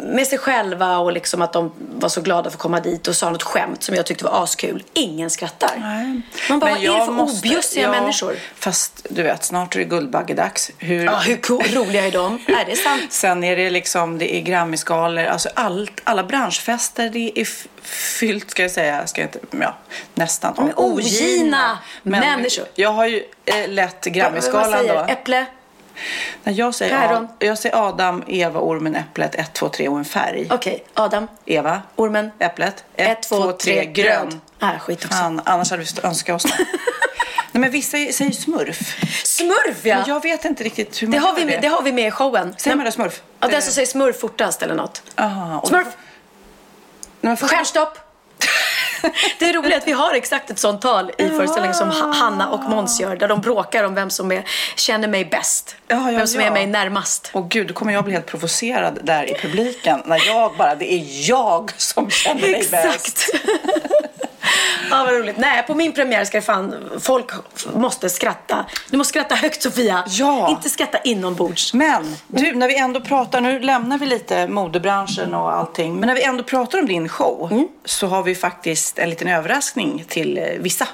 [0.03, 3.15] med sig själva och liksom att de var så glada för att komma dit och
[3.15, 4.83] sa något skämt som jag tyckte var askul.
[4.93, 5.71] Ingen skrattar.
[5.77, 6.21] Nej.
[6.49, 8.35] Man bara, Men vad är det för måste- objussiga ja, människor?
[8.55, 10.71] Fast du vet, snart är det Guldbaggedags.
[10.77, 11.05] Hur...
[11.05, 12.39] Ja, hur cool, roliga är de?
[12.47, 13.13] är det sant?
[13.13, 17.47] Sen är det liksom, det är Grammisgalor, alltså allt, alla branschfester, det är
[17.81, 19.75] fyllt ska jag säga, ska jag inte, ja,
[20.13, 20.53] nästan.
[20.57, 22.65] Men ogina människor.
[22.75, 24.93] Jag har ju eh, lett säger?
[24.93, 25.05] då.
[25.07, 25.45] Äpple?
[26.43, 27.13] När jag säger.
[27.13, 30.47] Ad, jag säger Adam, Eva, ormen, äpplet, 1, 2, 3 och en färg.
[30.49, 31.27] Okej, Adam.
[31.45, 32.31] Eva, Ormen.
[32.39, 34.41] äpplet, Ett, två, tre, grön.
[34.59, 35.17] Nej, skit också.
[35.17, 36.65] Fan, annars hade vi önskat oss det.
[37.51, 38.95] Nej men vissa säger smurf.
[39.23, 39.95] Smurf ja!
[39.97, 42.07] Men jag vet inte riktigt hur man det, har vi med, det har vi med
[42.07, 42.55] i showen.
[42.57, 43.21] Säger man det smurf?
[43.39, 45.01] Ja, den som säger smurf fortast eller något.
[45.15, 45.87] Aha, Smurf!
[47.21, 47.97] Nej, för- Stjärnstopp!
[49.39, 52.49] Det är roligt att vi har exakt ett sånt tal i föreställningen som Ha- Hanna
[52.49, 53.15] och Måns gör.
[53.15, 54.43] Där de bråkar om vem som är,
[54.75, 55.75] känner mig bäst.
[55.87, 56.47] Ja, ja, vem som ja.
[56.47, 57.29] är mig närmast.
[57.33, 60.01] Och gud, då kommer jag bli helt provocerad där i publiken.
[60.05, 62.73] När jag bara, det är jag som känner mig bäst.
[62.73, 63.29] Exakt.
[64.91, 65.37] ja, vad roligt.
[65.37, 67.31] Nej, på min premiär ska det fan, folk
[67.73, 68.65] måste skratta.
[68.89, 70.03] Du måste skratta högt Sofia.
[70.07, 70.49] Ja.
[70.49, 71.73] Inte skratta inombords.
[71.73, 75.99] Men du, när vi ändå pratar, nu lämnar vi lite modebranschen och allting.
[75.99, 77.67] Men när vi ändå pratar om din show Mm.
[77.85, 80.87] så har vi faktiskt en liten överraskning till eh, vissa.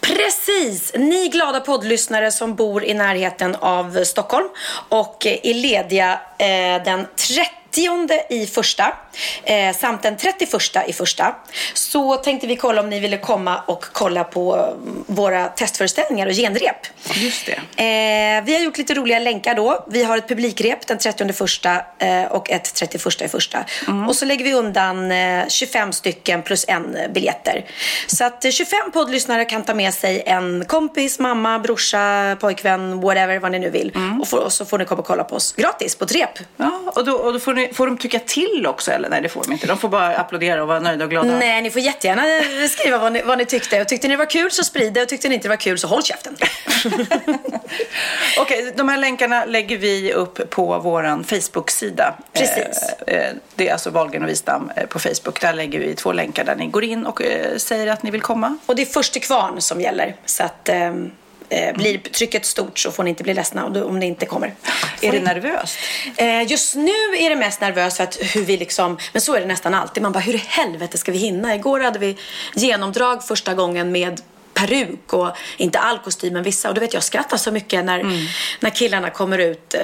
[0.00, 0.92] Precis!
[0.94, 4.48] Ni glada poddlyssnare som bor i närheten av Stockholm
[4.88, 8.96] och är lediga eh, den 30 i första
[9.44, 10.52] eh, samt den 31
[10.86, 11.34] i första
[11.74, 16.32] så tänkte vi kolla om ni ville komma och kolla på mm, våra testföreställningar och
[16.32, 16.86] genrep.
[17.14, 17.52] Just det.
[17.82, 19.84] Eh, vi har gjort lite roliga länkar då.
[19.88, 23.64] Vi har ett publikrep den 30 första eh, och ett 31 i första.
[23.88, 24.08] Mm.
[24.08, 27.64] Och så lägger vi undan eh, 25 stycken plus en eh, biljetter.
[28.06, 33.38] Så att eh, 25 poddlyssnare kan ta med sig en kompis, mamma, brorsa, pojkvän, whatever,
[33.38, 33.92] vad ni nu vill.
[33.94, 34.20] Mm.
[34.20, 36.38] Och, får, och så får ni komma och kolla på oss gratis på ett rep.
[36.56, 39.01] Ja, och då, och då får, ni, får de tycka till också eller?
[39.10, 39.66] Nej, det får de inte.
[39.66, 41.38] De får bara applådera och vara nöjda och glada.
[41.38, 42.22] Nej, ni får jättegärna
[42.68, 43.80] skriva vad ni, vad ni tyckte.
[43.80, 45.56] Och tyckte ni det var kul så sprid det och tyckte ni inte det var
[45.56, 46.36] kul så håll käften.
[48.38, 52.14] Okej, de här länkarna lägger vi upp på vår Facebook-sida.
[52.32, 52.92] Precis.
[53.06, 55.40] Eh, eh, det är alltså Wahlgren och Wistam eh, på Facebook.
[55.40, 57.22] Där lägger vi två länkar där ni går in och
[57.56, 58.58] säger att ni vill komma.
[58.66, 60.16] Och det är först till kvarn som gäller.
[60.24, 61.10] Så att ehm,
[61.52, 64.54] eh, blir trycket stort så får ni inte bli ledsna om det- inte kommer.
[65.00, 65.78] Är det nervöst?
[66.16, 69.40] Eh, just nu är det mest nervöst för att hur vi liksom, men så är
[69.40, 70.02] det nästan alltid.
[70.02, 71.54] Man bara, hur i helvete ska vi hinna?
[71.54, 72.16] Igår hade vi
[72.54, 74.20] genomdrag första gången med
[74.54, 76.68] peruk och inte all kostym men vissa.
[76.68, 78.28] Och då vet jag skrattar så mycket när,
[78.60, 79.74] när killarna kommer ut.
[79.74, 79.80] Eh,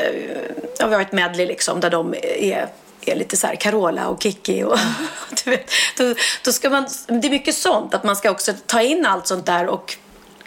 [0.79, 2.69] ja, vi har ett medley liksom där de är
[3.07, 4.79] är lite så här Carola och Kiki och
[5.45, 8.83] du vet, då, då ska man, det är mycket sånt att man ska också ta
[8.83, 9.97] in allt sånt där och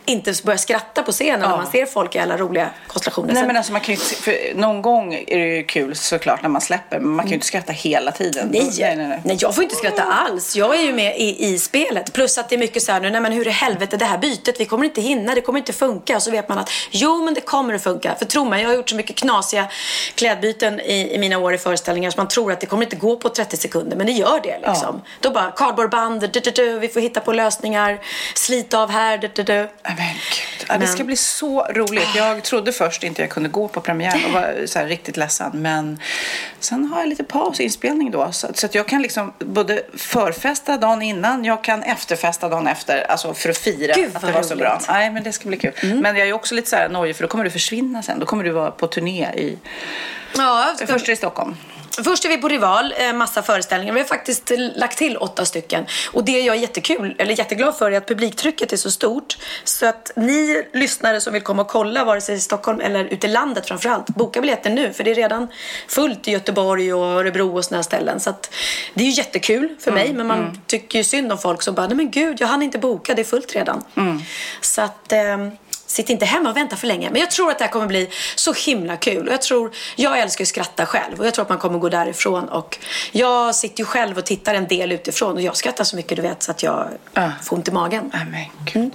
[0.05, 1.57] inte börja skratta på scenen när Ja.
[1.57, 3.33] man ser folk i alla roliga konstellationer.
[3.33, 6.49] Nej men alltså man kan ju för någon gång är det ju kul såklart när
[6.49, 8.49] man släpper men man kan ju inte skratta hela tiden.
[8.51, 8.71] Nej.
[8.79, 9.37] nej, nej, nej.
[9.39, 10.55] jag får inte skratta alls.
[10.55, 12.13] Jag är ju med i, i spelet.
[12.13, 14.17] Plus att det är mycket så här nu, nej men hur i helvete det här
[14.17, 16.15] bytet, vi kommer inte hinna, det kommer inte funka.
[16.15, 18.15] Och så vet man att jo men det kommer att funka.
[18.15, 19.67] För tro mig, jag har gjort så mycket knasiga
[20.15, 23.15] klädbyten i, i mina år i föreställningar så man tror att det kommer inte gå
[23.17, 23.97] på 30 sekunder.
[23.97, 25.01] Men det gör det liksom.
[25.19, 26.37] Då bara kardborreband,
[26.81, 27.99] vi får hitta på lösningar,
[28.35, 29.67] slita av här, du, du, du.
[29.97, 32.07] Men gud, ja, det ska bli så roligt.
[32.15, 35.51] Jag trodde först inte jag kunde gå på premiären och var så riktigt ledsen.
[35.53, 35.99] Men
[36.59, 38.31] sen har jag lite paus i inspelning då.
[38.31, 43.11] Så, så att jag kan liksom både förfesta dagen innan, jag kan efterfesta dagen efter.
[43.11, 44.65] Alltså för att fira Gud, att det var så roligt.
[44.65, 44.77] Mm.
[44.77, 44.93] bra.
[44.93, 45.73] Nej, men det ska bli kul.
[46.01, 48.19] Men jag är också lite så här nojig för då kommer du försvinna sen.
[48.19, 49.57] Då kommer du vara på turné i...
[50.37, 51.57] Ja, Först i Stockholm.
[52.03, 53.93] Först är vi på Rival, eh, massa föreställningar.
[53.93, 55.85] Vi har faktiskt lagt till åtta stycken.
[56.11, 59.37] Och det jag är jättekul, eller jätteglad för är att publiktrycket är så stort.
[59.63, 63.27] Så att ni lyssnare som vill komma och kolla, vare sig i Stockholm eller ute
[63.27, 64.93] i landet framförallt, boka biljetter nu.
[64.93, 65.47] För det är redan
[65.87, 68.19] fullt i Göteborg och Örebro och såna ställen.
[68.19, 68.53] Så att
[68.93, 70.13] det är ju jättekul för mig.
[70.13, 72.77] Men man tycker ju synd om folk som bara, nej men gud, jag hann inte
[72.79, 73.83] boka, det är fullt redan.
[74.61, 75.11] Så att...
[75.11, 75.51] ehm,
[75.91, 77.09] Sitt inte hemma och vänta för länge.
[77.09, 79.27] Men jag tror att det här kommer bli så himla kul.
[79.27, 81.89] Och jag, tror, jag älskar att skratta själv och jag tror att man kommer gå
[81.89, 82.49] därifrån.
[82.49, 82.77] Och
[83.11, 86.21] jag sitter ju själv och tittar en del utifrån och jag skrattar så mycket du
[86.21, 87.31] vet så att jag Ja.
[87.43, 88.11] får ont i magen.
[88.13, 88.25] Nej,
[88.73, 88.81] men.
[88.83, 88.89] Ja,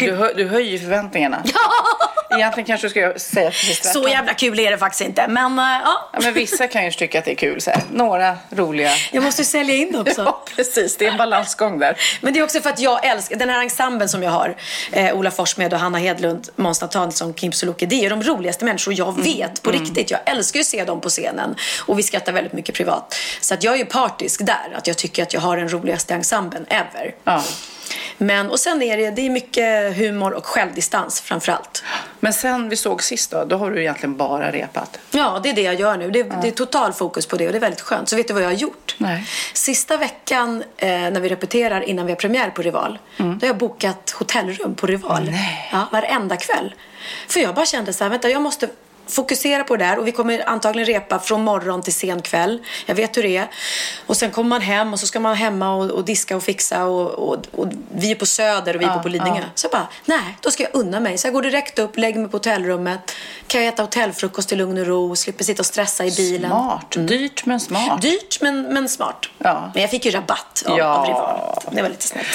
[0.00, 1.42] du, hö, du höjer förväntningarna.
[2.30, 4.02] Egentligen kanske du ska säga precis tvärtom.
[4.02, 5.28] Så jävla kul är det faktiskt inte.
[5.28, 7.60] Men äh, ja, Ja, men vissa kan ju tycka att det är kul.
[7.60, 7.82] Så här.
[7.92, 8.90] Några roliga.
[9.12, 10.22] jag måste ju sälja in också.
[10.26, 10.96] Ja, precis.
[10.96, 11.96] Det är en balansgång där.
[12.20, 14.56] Men det är också för att jag älskar den här ensemblen som jag har.
[14.92, 17.86] Eh, Ola Forssmed och Hanna Hedlund, Måns Nathanaelsson, Kim Sulocki.
[17.86, 20.10] Det är de roligaste människor jag vet på riktigt.
[20.10, 21.54] Jag älskar ju att se dem på scenen.
[21.86, 23.14] Och vi skrattar väldigt mycket privat.
[23.40, 24.74] Så att jag är ju partisk där.
[24.76, 27.14] Att jag tycker att jag har den roligaste ensemblen ever.
[27.24, 27.42] Ja.
[28.18, 31.84] Men, och sen är det, det är mycket humor och självdistans framför allt.
[32.20, 34.98] Men sen vi såg sist då, då har du egentligen bara repat.
[35.10, 36.10] Ja, det är det jag gör nu.
[36.10, 38.08] Det, det är total fokus på det och det är väldigt skönt.
[38.08, 38.94] Så vet du vad jag har gjort?
[38.98, 39.24] Nej.
[39.52, 43.58] Sista veckan eh, när vi repeterar innan vi har premiär på Rival, då har jag
[43.58, 45.24] bokat hotellrum på Rival.
[45.30, 45.68] Nej.
[45.72, 46.74] Ja, varenda kväll.
[47.28, 48.68] För jag bara kände så här, vänta, jag måste
[49.08, 52.62] fokusera på det där och vi kommer antagligen repa från morgon till sen kväll.
[52.86, 53.48] Jag vet hur det är.
[54.06, 56.84] Och sen kommer man hem och så ska man hemma och, och diska och fixa
[56.84, 59.42] och, och, och vi är på Söder och vi är på Lidingö.
[59.54, 61.18] Så jag bara, nej, då ska jag unna mig.
[61.18, 63.12] Så jag går direkt upp, lägger mig på hotellrummet,
[63.46, 66.50] kan jag äta hotellfrukost i lugn och ro, slipper sitta och stressa i bilen.
[66.50, 66.90] Smart.
[66.90, 68.02] Dyrt men smart.
[68.02, 69.26] Dyrt men, men smart.
[69.38, 69.70] Ja.
[69.74, 70.84] Men jag fick ju rabatt av, Ja.
[70.84, 71.58] av Rival.
[71.70, 72.26] Det var lite snällt.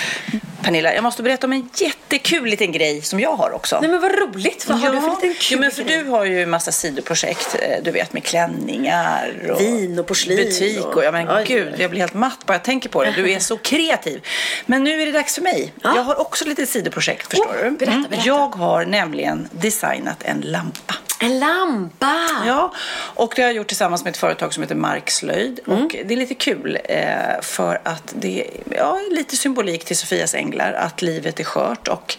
[0.61, 3.79] Pernilla, jag måste berätta om en jättekul liten grej som jag har också.
[3.81, 4.65] Nej men vad roligt.
[4.69, 5.97] Vad har du för liten kul jo, men för grej?
[6.03, 10.85] du har ju massa sidoprojekt, eh, du vet med klänningar och Vin och porslin butik
[10.85, 13.11] och, ja men oj, gud, jag blir helt matt bara jag tänker på det.
[13.11, 14.21] Du är så kreativ.
[14.65, 15.73] Men nu är det dags för mig.
[15.83, 15.95] Ja.
[15.95, 17.59] Jag har också lite sidoprojekt förstår Oh, du.
[17.61, 17.77] Mm.
[17.77, 18.27] berätta, berätta.
[18.27, 20.95] Jag har nämligen designat en lampa.
[21.21, 22.27] En lampa.
[22.45, 22.73] Ja,
[23.15, 25.59] och det har jag gjort tillsammans med ett företag som heter Markslöjd.
[25.67, 25.85] Mm.
[25.85, 30.33] Och det är lite kul eh, för att det är ja, lite symbolik till Sofias
[30.33, 31.87] änglar, att livet är skört.
[31.87, 32.17] Och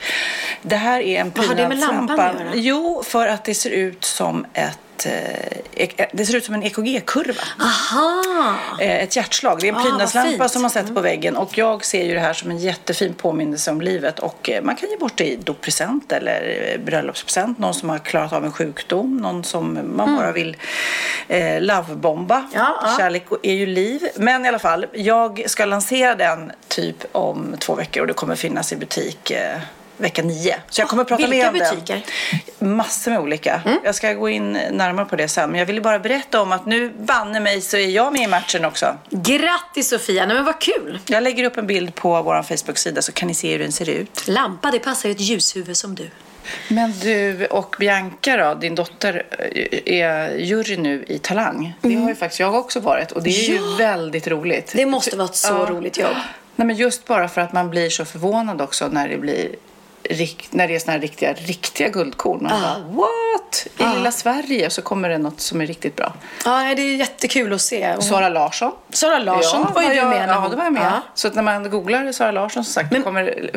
[0.62, 2.40] det här är en Vad har det med lampan prydnadslampa.
[2.40, 2.54] att göra?
[2.54, 5.60] Jo, för att det ser ut som ett ett...
[5.76, 7.42] Eh, ek- det ser ut som en EKG-kurva.
[7.60, 8.56] Aha!
[8.80, 9.58] Eh, ett hjärtslag.
[9.60, 10.34] Det är en Ah, prydnadslampa.
[10.34, 10.48] Mm.
[10.48, 11.36] som man sätter på väggen.
[11.36, 14.18] Och jag ser ju det här som en jättefin påminnelse om livet.
[14.18, 17.58] Och eh, man kan ge bort det i doppresent eller eh, bröllopspresent.
[17.58, 19.16] Någon som har klarat av en sjukdom.
[19.16, 20.56] Någon som man bara vill
[21.28, 22.36] eh, lovebomba.
[22.36, 22.48] Mm.
[22.54, 22.96] Ja, ja.
[22.98, 24.08] Kärlek är ju liv.
[24.16, 28.00] Men i alla fall, jag ska lansera den typ om två veckor.
[28.00, 29.58] Och det kommer finnas i butik eh,
[29.96, 30.57] vecka nio.
[30.70, 32.02] Så jag kommer att prata Vilka mer om butiker?
[32.59, 32.76] den.
[32.76, 33.62] Massor med olika.
[33.85, 35.50] Jag ska gå in närmare på det sen.
[35.50, 38.26] Men jag ville bara berätta om att nu banne mig så är jag med i
[38.26, 38.96] matchen också.
[39.11, 40.26] Grattis Sofia!
[40.26, 40.98] Nej men vad kul!
[41.07, 43.88] Jag lägger upp en bild på vår Facebook-sida så kan ni se hur den ser
[43.88, 44.24] ut.
[44.28, 46.11] Lampa, det passar ju ett ljushuvud som du.
[46.68, 49.26] Men du och Bianca då, din dotter,
[49.87, 51.74] är jury nu i Talang.
[51.81, 54.72] Det har ju faktiskt jag också varit och det är ju väldigt roligt.
[54.74, 55.66] Det måste vara ett så Ja.
[55.74, 56.16] roligt jobb.
[56.57, 59.48] Nej men just bara för att man blir så förvånad också när det blir
[60.51, 62.42] när det är såna här riktiga, riktiga guldkorn.
[62.42, 63.66] Man bara, what?
[63.79, 66.12] I lilla Sverige så kommer det något som är riktigt bra.
[66.44, 67.94] Ja, det är jättekul att se.
[67.94, 68.72] Och- Sara Larsson.
[68.90, 70.83] Sara Larsson var ju du med Ja, då var jag med.
[70.83, 71.01] Ja.
[71.14, 73.51] Så att när man googlar Sara Larsson som sagt, då kommer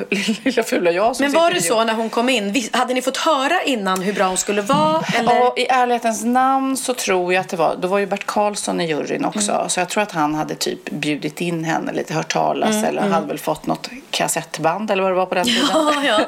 [0.44, 2.70] lilla fula jag Men var det så när hon kom in?
[2.72, 5.02] Hade ni fått höra innan hur bra hon skulle vara?
[5.18, 5.36] Eller?
[5.36, 8.82] Ja, i ärlighetens namn så tror jag att det var, då var ju Bert Karlsson
[8.82, 9.52] i juryn också.
[9.52, 9.70] Mm.
[9.70, 13.02] Så jag tror att han hade typ bjudit in henne lite, hört talas Mm, eller
[13.02, 15.68] hade väl fått något kassettband eller vad det var på den tiden.
[15.74, 16.20] Ja, ja.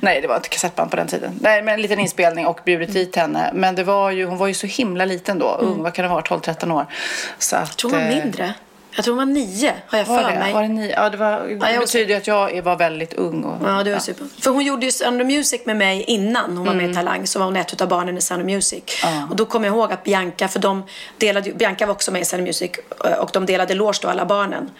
[0.00, 1.38] Nej, det var inte kassettband på den tiden.
[1.40, 3.50] Nej, men en liten inspelning och bjudit dit henne.
[3.54, 6.08] Men det var ju, hon var ju så himla liten då, ung, vad kan det
[6.08, 6.86] vara, 12-13 år.
[7.38, 8.54] Så att, Jag tror hon var eh, mindre.
[8.96, 10.38] Jag tror hon var nio, har jag Var för det?
[10.38, 10.52] mig.
[10.52, 10.90] Var det ni?
[10.96, 13.44] Ja, det, var, det jag betyder ju att jag var väldigt ung.
[13.44, 14.26] Och, Ja, det var super.
[14.40, 17.26] För hon gjorde ju Sound of Music med mig innan hon var med i Talang.
[17.26, 18.82] Så var hon ett av barnen i Sound of Music.
[19.04, 19.16] Mm.
[19.16, 19.26] Ja.
[19.30, 20.82] Och då kommer jag ihåg att Bianca, för de
[21.18, 22.70] delade, Bianca var också med i Sound of Music
[23.04, 24.70] eh, och de delade loge då alla barnen.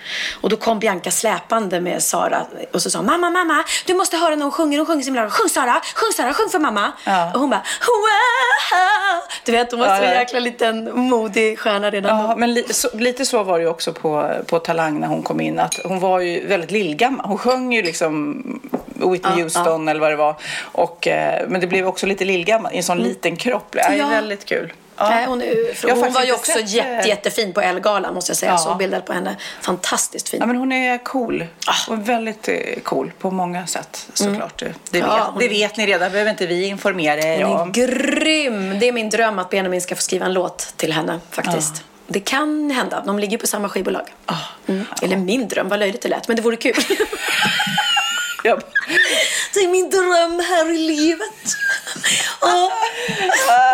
[0.40, 4.35] Och då kom Bianca släpande med Sara och så sa mamma, mamma, du måste höra
[4.37, 4.79] när hon sjunger.
[4.79, 5.31] Hon sjunger så himla bra.
[5.31, 6.92] Sjung Sara, sjung Sara, sjung för mamma.
[7.05, 7.31] Ja.
[7.35, 9.22] Och hon bara, wow.
[9.44, 10.11] Du vet, hon var Ja, så ja.
[10.14, 12.24] jäkla liten modig stjärna redan då.
[12.31, 14.04] Ja, men li, så, lite så var det ju också på,
[14.47, 15.59] på Talang när hon kom in.
[15.59, 17.27] Att hon var ju väldigt lillgammal.
[17.27, 18.35] Hon sjöng ju liksom
[18.95, 20.35] Whitney Ja, Houston eller vad det var.
[20.62, 23.67] Och, eh, men det blev också lite lillgammal i en sån liten kropp.
[23.71, 23.99] Det är Mm.
[24.01, 24.09] Ja.
[24.09, 24.73] väldigt kul.
[24.97, 25.09] Ja.
[25.11, 28.53] Nej, hon, är, hon var ju också sett, jätte, jättefin på Ellegalan måste jag säga.
[28.53, 28.59] Ja.
[28.59, 29.37] Så bildad på henne.
[29.62, 30.40] Fantastiskt fin.
[30.40, 31.45] Ja, men hon är cool.
[31.88, 34.59] Och väldigt eh, cool på många sätt såklart.
[34.59, 35.11] Det, det, Mm.
[35.11, 36.12] Ja, vet, hon- det vet ni redan.
[36.12, 37.73] behöver inte vi informera er Hon är om.
[37.73, 38.79] grym!
[38.79, 41.85] Det är min dröm att Benjamin ska få skriva en låt till henne faktiskt.
[42.07, 43.03] Det kan hända.
[43.07, 44.14] De ligger på samma skivbolag.
[44.67, 44.85] Mm.
[45.03, 46.29] Eller min dröm, vad löjligt det lät.
[46.29, 46.75] Men det vore kul.
[48.47, 48.59] Ja.
[49.55, 51.57] det är min dröm här i livet.
[52.40, 52.73] Och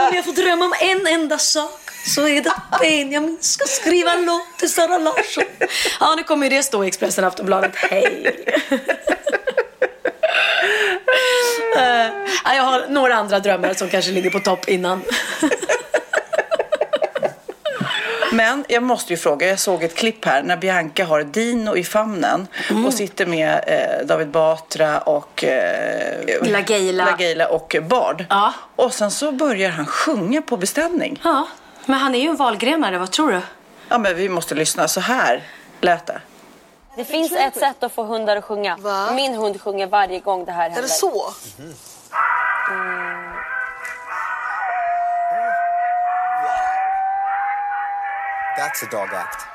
[0.09, 4.12] om jag får drömma om en enda sak så är det att Benjamin ska skriva
[4.12, 5.45] en låt till Sara Larsson.
[6.01, 7.77] Ja, nu kommer ju det stå i Expressen Aftonbladet.
[7.77, 8.45] Hej!
[11.77, 12.07] Eh,
[12.45, 15.03] ja, jag har några andra drömmar som kanske ligger på topp innan.
[18.33, 21.85] Men jag måste ju fråga, jag såg ett klipp här när Bianca har Dino i
[21.85, 22.87] famnen Mm.
[22.87, 27.05] och sitter med eh, David Batra och eh, LaGeila.
[27.05, 28.25] LaGeila och Bard.
[28.31, 28.53] Ja.
[28.77, 31.21] Och sen så börjar han sjunga på beställning.
[31.25, 31.47] Ja,
[31.87, 33.40] men han är ju en valgrenare, vad tror du?
[33.88, 35.43] Ja men vi måste lyssna, så här
[35.81, 36.21] lät det.
[36.97, 38.77] Det finns ett sätt att få hundar att sjunga.
[38.77, 39.12] Va?
[39.12, 40.79] Min hund sjunger varje gång det här händer.
[40.79, 41.33] Är det så?
[48.61, 49.46] That's a dog act.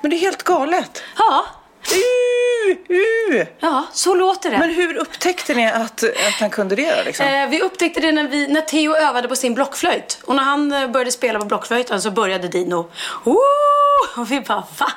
[0.00, 1.02] Men det är helt galet.
[1.18, 1.46] Ja,
[1.90, 3.46] Uh, uh.
[3.58, 4.58] ja så låter det.
[4.58, 7.26] Men hur upptäckte ni att, att han kunde det då, liksom?
[7.26, 10.20] Eh, vi upptäckte det när, vi, när Theo övade på sin blockflöjt.
[10.24, 12.90] Och när han eh, började spela på blockflöjten så började Dino.
[13.24, 14.20] Ooh!
[14.20, 14.92] Och vi bara va?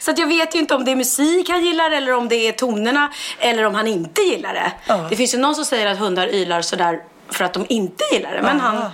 [0.00, 2.48] Så att jag vet ju inte om det är musik han gillar eller om det
[2.48, 4.72] är tonerna eller om han inte gillar det.
[4.86, 5.06] Ja.
[5.10, 8.34] Det finns ju någon som säger att hundar ylar sådär för att de inte gillar
[8.34, 8.42] det.
[8.42, 8.90] Men han...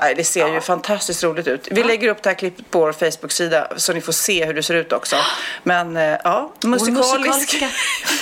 [0.00, 1.68] Nej, det ser ju fantastiskt roligt ut.
[1.70, 4.62] Vi lägger upp det här klippet på vår Facebook-sida så ni får se hur det
[4.62, 5.16] ser ut också.
[5.62, 7.64] Men eh, ja, musikalisk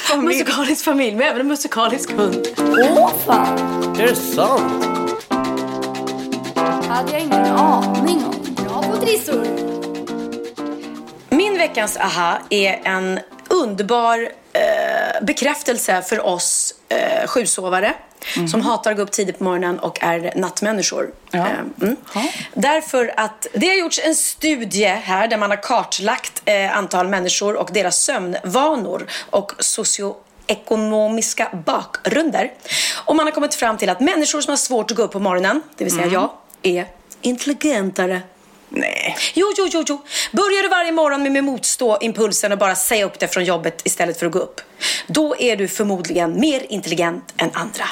[0.04, 0.38] familj.
[0.38, 2.46] musikalisk familj, men även en musikalisk hund.
[3.98, 5.02] Är det sant?
[6.92, 8.54] hade jag ingen aning om.
[8.54, 9.46] Bra på trissor!
[11.28, 17.94] Min veckans aha är en underbar eh, bekräftelse för oss eh, sjusovare
[18.50, 21.10] som hatar att gå upp tidigt på morgonen och är nattmänniskor.
[21.30, 21.38] Ja.
[21.38, 21.96] Eh, mm.
[22.14, 22.24] Ja.
[22.54, 27.56] Därför att det har gjorts en studie här där man har kartlagt eh, antal människor
[27.56, 32.52] och deras sömnvanor och socioekonomiska bakgrunder.
[33.04, 35.20] Och man har kommit fram till att människor som har svårt att gå upp på
[35.20, 36.30] morgonen, det vill säga jag,
[36.62, 36.86] är
[37.20, 38.20] intelligentare
[38.74, 39.16] Nej.
[39.34, 40.02] Jo, jo, jo, jo.
[40.32, 43.82] Börjar du varje morgon med, med motstå impulsen och bara säga upp det från jobbet
[43.84, 44.60] istället för att gå upp.
[45.06, 47.84] Då är du förmodligen mer intelligent än andra.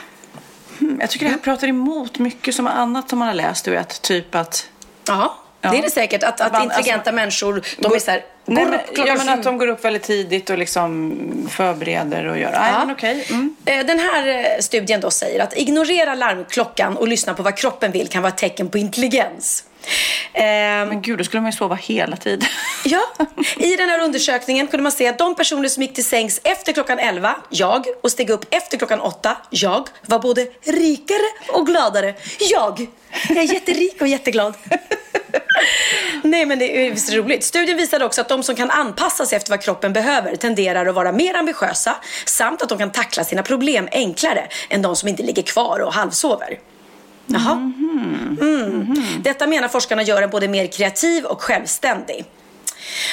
[0.79, 3.71] Hmm, jag tycker det här pratar emot mycket som annat som man har läst, du
[3.71, 4.03] vet.
[4.03, 4.69] Typ att...
[5.07, 5.83] Ja, det är Ja.
[5.83, 6.23] det säkert.
[6.23, 9.33] Att, att Man- intelligenta alltså- människor, de är så här, Nej, går upp klockan ja,
[9.33, 11.17] att de går upp väldigt tidigt och liksom
[11.51, 12.53] förbereder och gör.
[12.53, 12.85] Ja.
[12.85, 13.27] men okej.
[13.31, 13.57] Mm.
[13.65, 17.93] Eh, Den här eh, studien då säger att ignorera larmklockan och lyssna på vad kroppen
[17.93, 19.65] vill kan vara ett tecken på intelligens.
[20.33, 22.49] Ehm, Men gud, då skulle man ju sova hela tiden.
[22.85, 23.01] Ja,
[23.57, 26.73] i den här undersökningen kunde man se att de personer som gick till sängs efter
[26.73, 32.15] klockan 11, jag, och steg upp efter klockan 8, jag, var både rikare och gladare.
[32.51, 32.87] Jag!
[33.29, 34.55] Jag är jätterik och jätteglad.
[36.23, 37.45] Nej men det är visst roligt.
[37.45, 40.95] Studien visade också att de som kan anpassa sig efter vad kroppen behöver tenderar att
[40.95, 45.23] vara mer ambitiösa samt att de kan tackla sina problem enklare än de som inte
[45.23, 46.59] ligger kvar och halvsover.
[47.27, 47.53] Jaha.
[47.53, 48.97] Mm.
[49.23, 52.25] Detta menar forskarna gör en både mer kreativ och självständig.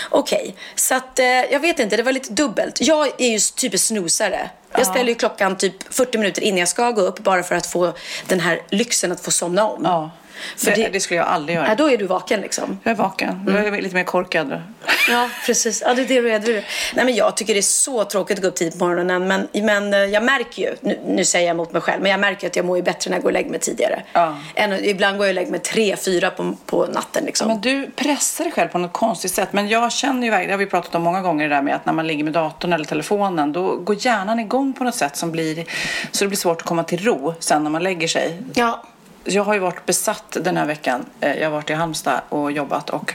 [0.09, 2.81] Okej, så att eh, jag vet inte, det var lite dubbelt.
[2.81, 4.49] Jag är ju typiskt snusare.
[4.71, 7.65] Jag ställer ju klockan typ 40 minuter innan jag ska gå upp bara för att
[7.65, 7.93] få
[8.27, 9.81] den här lyxen att få somna om.
[9.83, 10.11] Ja.
[10.57, 11.67] För det, det- det skulle jag aldrig göra.
[11.67, 12.79] Ja, då är du vaken liksom.
[12.83, 13.43] Jag är vaken.
[13.47, 14.47] Jag är lite mer korkad.
[14.49, 14.61] då.
[15.09, 15.83] Ja, precis.
[15.85, 16.39] Ja, det är det du är.
[16.39, 16.53] Du.
[16.95, 19.27] Nej, men jag tycker det är så tråkigt att gå upp tidigt på morgonen.
[19.27, 22.19] Men, men eh, jag märker ju, nu, nu säger jag emot mig själv, men jag
[22.19, 24.03] märker att jag mår ju bättre när jag går och lägger mig tidigare.
[24.13, 24.37] Ja.
[24.55, 27.47] Än, ibland går jag och lägger mig tre, fyra på, på natten liksom.
[27.47, 29.53] Men du pressar dig själv på något konstigt sätt.
[29.53, 31.75] Men jag känner ju verkligen, det har vi pratat om många gånger det där med
[31.75, 35.15] att när man ligger med datorn eller telefonen då går hjärnan igång på något sätt
[35.17, 35.65] som blir
[36.11, 38.37] så det blir svårt att komma till ro sen när man lägger sig.
[38.53, 38.83] Ja.
[39.29, 41.05] Jag har ju varit besatt den här veckan.
[41.19, 43.13] Eh, jag har varit i Halmstad och jobbat och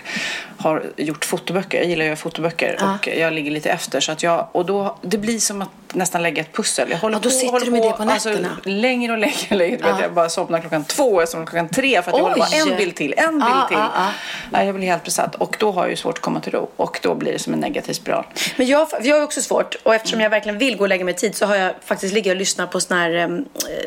[0.62, 1.78] har gjort fotoböcker.
[1.78, 2.94] Jag gillar göra fotoböcker Ja.
[2.94, 4.00] och jag ligger lite efter.
[4.00, 6.90] Så att jag, och då, det blir som att nästan lägga ett pussel.
[6.90, 8.56] Jag håller Ja, då på, sitter håller du med det på alltså, nätterna.
[8.64, 9.56] längre och längre.
[9.56, 9.78] längre.
[9.82, 9.98] Ja.
[10.02, 12.38] Jag bara somnar klockan två, jag somnar klockan tre för att jag håller Oj!
[12.66, 13.78] bara en bild till, en bild Ja, till.
[14.52, 16.70] ja, jag blir helt besatt och då har jag ju svårt att komma till ro
[16.76, 18.24] och då blir det som en negativ spiral.
[18.56, 21.14] Men jag, jag har också svårt och eftersom jag verkligen vill gå och lägga mig
[21.14, 23.28] tid så har jag faktiskt ligger och lyssnar på sån här eh,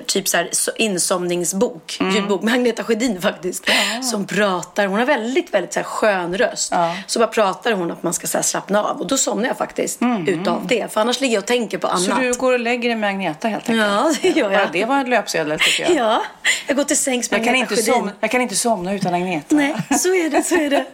[0.05, 2.15] typ så här so- insomningsbok, Mm.
[2.15, 3.65] ljudbok med Agneta Sjödin faktiskt.
[4.11, 6.64] Som pratar, hon har väldigt, väldigt så här skön röst.
[6.71, 6.95] Ja.
[7.07, 9.99] Så bara pratar hon att man ska så slappna av och då somnar jag faktiskt
[10.27, 10.93] utav det.
[10.93, 12.07] För annars ligger jag och tänker på annat.
[12.07, 12.17] Mm.
[12.17, 13.87] Så du går och lägger dig med Agneta helt enkelt?
[13.87, 14.71] Ja, det gör Bara jag.
[14.71, 15.95] det var en löpsedel tycker jag.
[16.05, 16.21] Ja,
[16.67, 19.55] jag går till sängs med Jag, kan inte somna, jag kan inte somna utan Agneta.
[19.55, 20.85] Nej, så är det, så är det.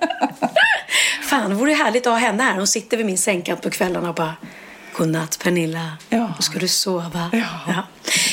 [1.29, 2.55] Fan, det vore härligt att ha henne här.
[2.55, 4.33] Hon sitter vid min sängkant på kvällarna och bara
[4.97, 5.97] Godnatt Pernilla.
[6.09, 6.33] Ja.
[6.37, 7.29] Då ska du sova.
[7.33, 7.83] Ja.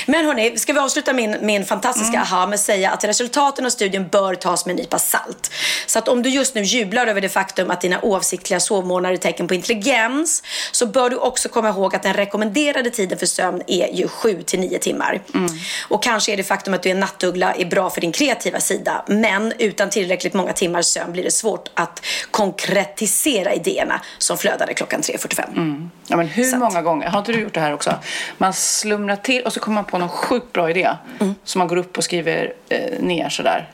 [0.06, 2.22] Men hörni, ska vi avsluta min, min fantastiska Mm.
[2.22, 5.50] aha med att säga att resultaten av studien bör tas med en nypa salt.
[5.86, 9.18] Så att om du just nu jublar över det faktum att dina oavsiktliga sovmånader är
[9.18, 10.42] tecken på intelligens
[10.72, 14.42] så bör du också komma ihåg att den rekommenderade tiden för sömn är ju 7
[14.42, 15.20] till 9 timmar.
[15.34, 15.50] Mm.
[15.88, 18.60] Och kanske är det faktum att du är en nattuggla är bra för din kreativa
[18.60, 19.04] sida.
[19.06, 25.00] Men utan tillräckligt många timmars sömn blir det svårt att konkretisera idéerna som flödade klockan
[25.00, 25.88] 3.45.
[26.06, 27.94] Ja, men hur många gånger, har inte du gjort det här också?
[28.38, 30.90] Man slumrar till och så kommer man på någon sjukt bra idé
[31.20, 31.34] Mm.
[31.44, 33.68] som man går upp och skriver eh, ner sådär.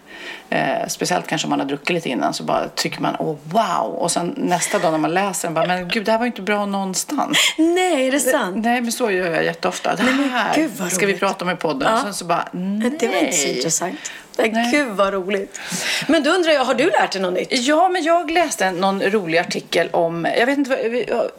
[0.51, 3.95] Eh, speciellt kanske om man har druckit lite innan så bara tycker man åh wow
[3.95, 6.31] och sen nästa dag när man läser den bara men gud det här var ju
[6.31, 7.39] inte bra någonstans.
[7.59, 8.57] Nej, är det sant?
[8.65, 9.95] Nej men så gör jag jätteofta.
[9.97, 11.95] Det här gud, vad ska vi prata om i podden Ja.
[11.95, 12.97] och sen så bara nej.
[13.01, 14.11] Det var inte så intressant.
[14.39, 14.51] Nej.
[14.53, 14.71] Nej.
[14.73, 15.61] Gud vad roligt.
[16.09, 17.49] Men då undrar jag, har du lärt dig något nytt?
[17.51, 20.75] Ja men jag läste någon rolig artikel om, jag vet inte,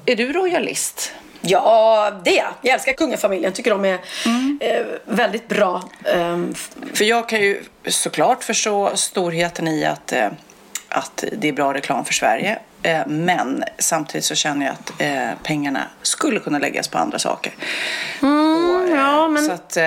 [0.05, 1.13] är du royalist?
[1.47, 2.53] Ja, det är jag.
[2.61, 3.53] Jag älskar kungafamiljen.
[3.53, 3.99] Tycker de är
[4.59, 5.83] eh, väldigt bra.
[6.03, 6.53] Ehm,
[6.93, 10.27] för jag kan ju såklart förstå storheten i att, eh,
[10.89, 12.59] att det är bra reklam för Sverige.
[12.85, 17.53] Eh, men samtidigt så känner jag att eh, pengarna skulle kunna läggas på andra saker.
[18.19, 19.77] Och, eh, ja, men- Så att,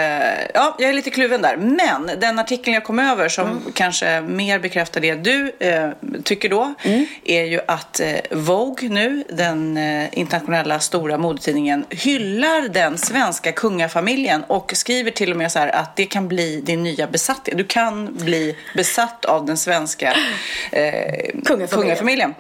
[0.55, 1.57] ja, jag är lite kluven där.
[1.57, 3.63] Men den artikeln jag kom över som Mm.
[3.75, 5.91] kanske mer bekräftar det du eh,
[6.25, 7.07] tycker då Mm.
[7.25, 9.79] är ju att Vogue nu, den
[10.13, 15.97] internationella stora modetidningen, hyllar den svenska kungafamiljen och skriver till och med så här att
[15.97, 17.59] det kan bli din nya besatthet.
[17.59, 20.13] Du kan bli besatt av den svenska
[20.73, 20.93] eh,
[21.45, 21.69] Kungafamiljen.
[21.69, 22.35] kungafamiljen.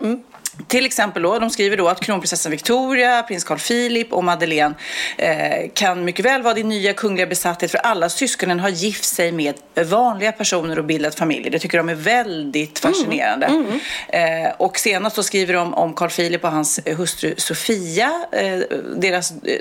[0.69, 4.75] Till exempel då, de skriver då att kronprinsessan Victoria, prins Carl Philip och Madeleine
[5.17, 9.33] eh, kan mycket väl vara din nya kungliga besatthet för alla syskonen har gift sig
[9.33, 9.55] med
[9.87, 11.51] vanliga personer och bildat familj.
[11.51, 13.47] Det tycker de är väldigt fascinerande.
[14.09, 18.59] Eh, och senast så skriver de om Carl Philip och hans hustru Sofia, eh,
[18.97, 19.61] deras eh,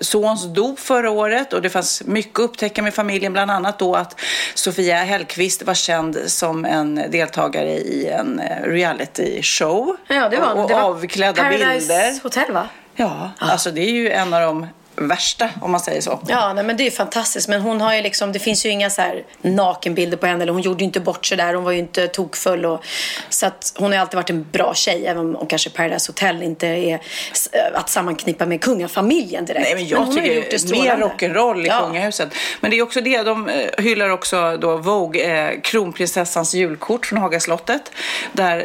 [0.00, 3.94] sons dop förra året och det fanns mycket att upptäcka med familjen, bland annat då
[3.94, 4.20] att
[4.54, 10.52] Sofia Hellqvist var känd som en deltagare i en eh, reality show Ja, det var,
[10.52, 12.22] och, och det var avklädda Paradise bilder.
[12.22, 12.68] Hotel va?
[12.94, 14.66] Ja, alltså det är ju en av de
[14.96, 16.20] värsta, om man säger så.
[16.28, 17.48] Ja, nej, men det är ju fantastiskt.
[17.48, 20.42] Men hon har ju liksom, det finns ju inga så här nakenbilder på henne.
[20.42, 21.54] Eller hon gjorde ju inte bort sig där.
[21.54, 22.66] Hon var ju inte tokfull.
[22.66, 22.84] Och,
[23.28, 25.06] så att hon har alltid varit en bra tjej.
[25.06, 27.00] Även om kanske Paradise Hotel inte är
[27.32, 29.60] s- att sammanknippa med kungafamiljen direkt.
[29.64, 31.06] Nej, men jag hon har ju gjort tycker det mer strålande.
[31.06, 31.80] rock'n'roll i Ja.
[31.86, 32.28] kungahuset.
[32.60, 37.18] Men det är också det, de eh, hyllar också då Vogue, eh, kronprinsessans julkort från
[37.18, 37.92] Hagaslottet.
[38.32, 38.58] Där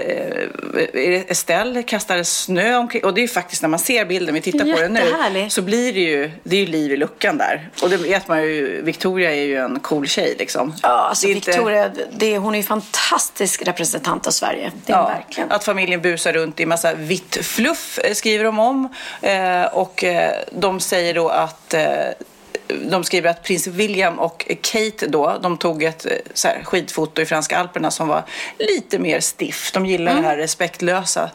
[0.93, 3.03] eh, Estelle kastade snö omkring.
[3.05, 4.93] Och det är ju faktiskt när man ser bilden, vi tittar på den
[5.34, 7.70] nu, så blir det ju, det är ju liv i luckan där.
[7.82, 10.74] Och det vet man ju, Victoria är ju en cool tjej liksom.
[10.84, 14.72] Ja, alltså Det inte- Victoria, det, hon är ju fantastisk representant av Sverige.
[14.86, 15.51] Det är hon verkligen.
[15.51, 18.89] Att familjen busar runt i massa vitt fluff eh, skriver de om.
[19.22, 21.84] Eh, och eh, de säger då att eh,
[22.68, 27.22] de skriver att prins William och Kate då, de tog ett eh, så här, skidfoto
[27.22, 28.24] i franska alperna som var
[28.59, 29.72] lite mer stiff.
[29.72, 30.24] De gillar Mm.
[30.24, 31.30] det här respektlösa.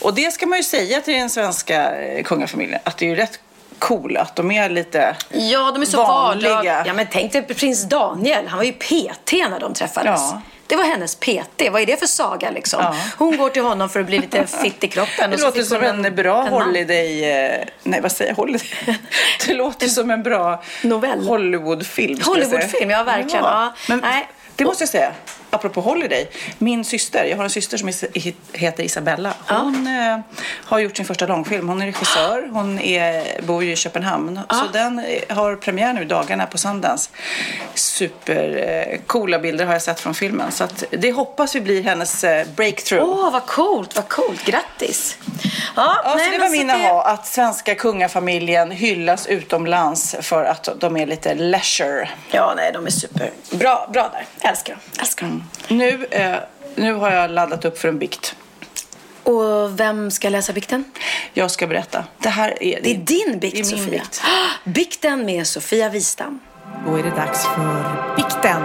[0.00, 1.92] Och det ska man ju säga till den svenska
[2.24, 3.38] kungafamiljen, att det är ju rätt
[3.82, 6.54] cool att de är lite Ja, de är så vanliga.
[6.54, 6.82] vanliga.
[6.86, 8.46] Ja, men tänk dig prins Daniel.
[8.48, 10.20] Han var ju PT när de träffades.
[10.20, 10.40] Ja.
[10.66, 11.68] Det var hennes PT.
[11.72, 12.80] Vad är det för saga liksom?
[12.82, 12.96] Ja.
[13.18, 15.30] Hon går till honom för att bli lite fit i kroppen.
[15.30, 17.30] Det låter som hon en, bra en holiday...
[17.30, 18.36] eh, Nej, vad säger jag?
[18.36, 18.68] Holiday?
[19.46, 21.26] Det låter som en bra Novell.
[21.26, 22.20] Hollywoodfilm.
[22.24, 23.44] Hollywoodfilm, ja, verkligen.
[23.44, 23.74] Ja.
[23.88, 24.28] Men Nej.
[24.56, 25.12] det måste jag säga.
[25.54, 26.28] Apropå Holiday.
[26.58, 27.90] Min syster, jag har en syster som
[28.52, 29.34] heter Isabella.
[29.48, 30.18] Hon eh,
[30.64, 31.68] har gjort sin första långfilm.
[31.68, 32.48] Hon är regissör.
[32.52, 34.40] Hon är, bor ju i Köpenhamn.
[34.50, 37.10] Så den eh, har premiär nu dagarna på Sundance.
[37.74, 40.52] Supercoola bilder har jag sett från filmen.
[40.52, 43.08] Så det hoppas vi blir hennes eh, breakthrough.
[43.08, 44.44] Åh, vad coolt, vad coolt.
[44.44, 45.18] Grattis.
[45.76, 50.68] Ja, Ja, nej, så det var min aha, att svenska kungafamiljen hyllas utomlands för att
[50.80, 52.08] de är lite leisure.
[52.30, 53.30] Ja, nej, de är super.
[53.50, 54.50] Bra, bra där.
[54.50, 54.82] Älskar dem.
[55.00, 55.41] Älskar dem.
[55.68, 56.36] Nu, eh,
[56.74, 58.34] nu har jag laddat upp för en bikt.
[59.22, 60.84] Och vem ska läsa bikten?
[61.32, 62.04] Jag ska berätta.
[62.18, 63.90] Det här är, Det är din bikt, det är Sofia.
[63.90, 64.22] bikt.
[64.64, 66.40] Bikten med Sofia Wistam.
[66.86, 68.62] Då är det dags för bikten.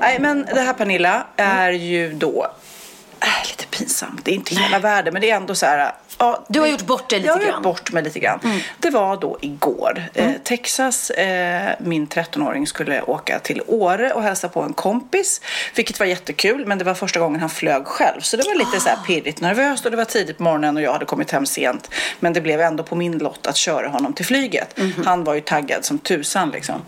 [0.00, 2.46] Nej, men det här Pernilla är ju då
[3.22, 4.24] äh, lite pinsamt.
[4.24, 5.92] Det är inte hela världen, men det är ändå så här.
[6.18, 7.52] Ja, Du har gjort bort dig lite jag har grann.
[7.54, 8.40] gjort bort mig lite grann.
[8.78, 10.04] Det var då igår.
[10.14, 15.40] Eh, Texas, eh, min 13-åring skulle åka till Åre och hälsa på en kompis.
[15.74, 18.20] Vilket var jättekul, men det var första gången han flög själv.
[18.20, 20.82] Så det var lite så här pirrigt nervöst och det var tidigt på morgonen och
[20.82, 21.90] jag hade kommit hem sent.
[22.20, 24.78] Men det blev ändå på min lott att köra honom till flyget.
[25.04, 26.82] Han var ju taggad som tusan liksom.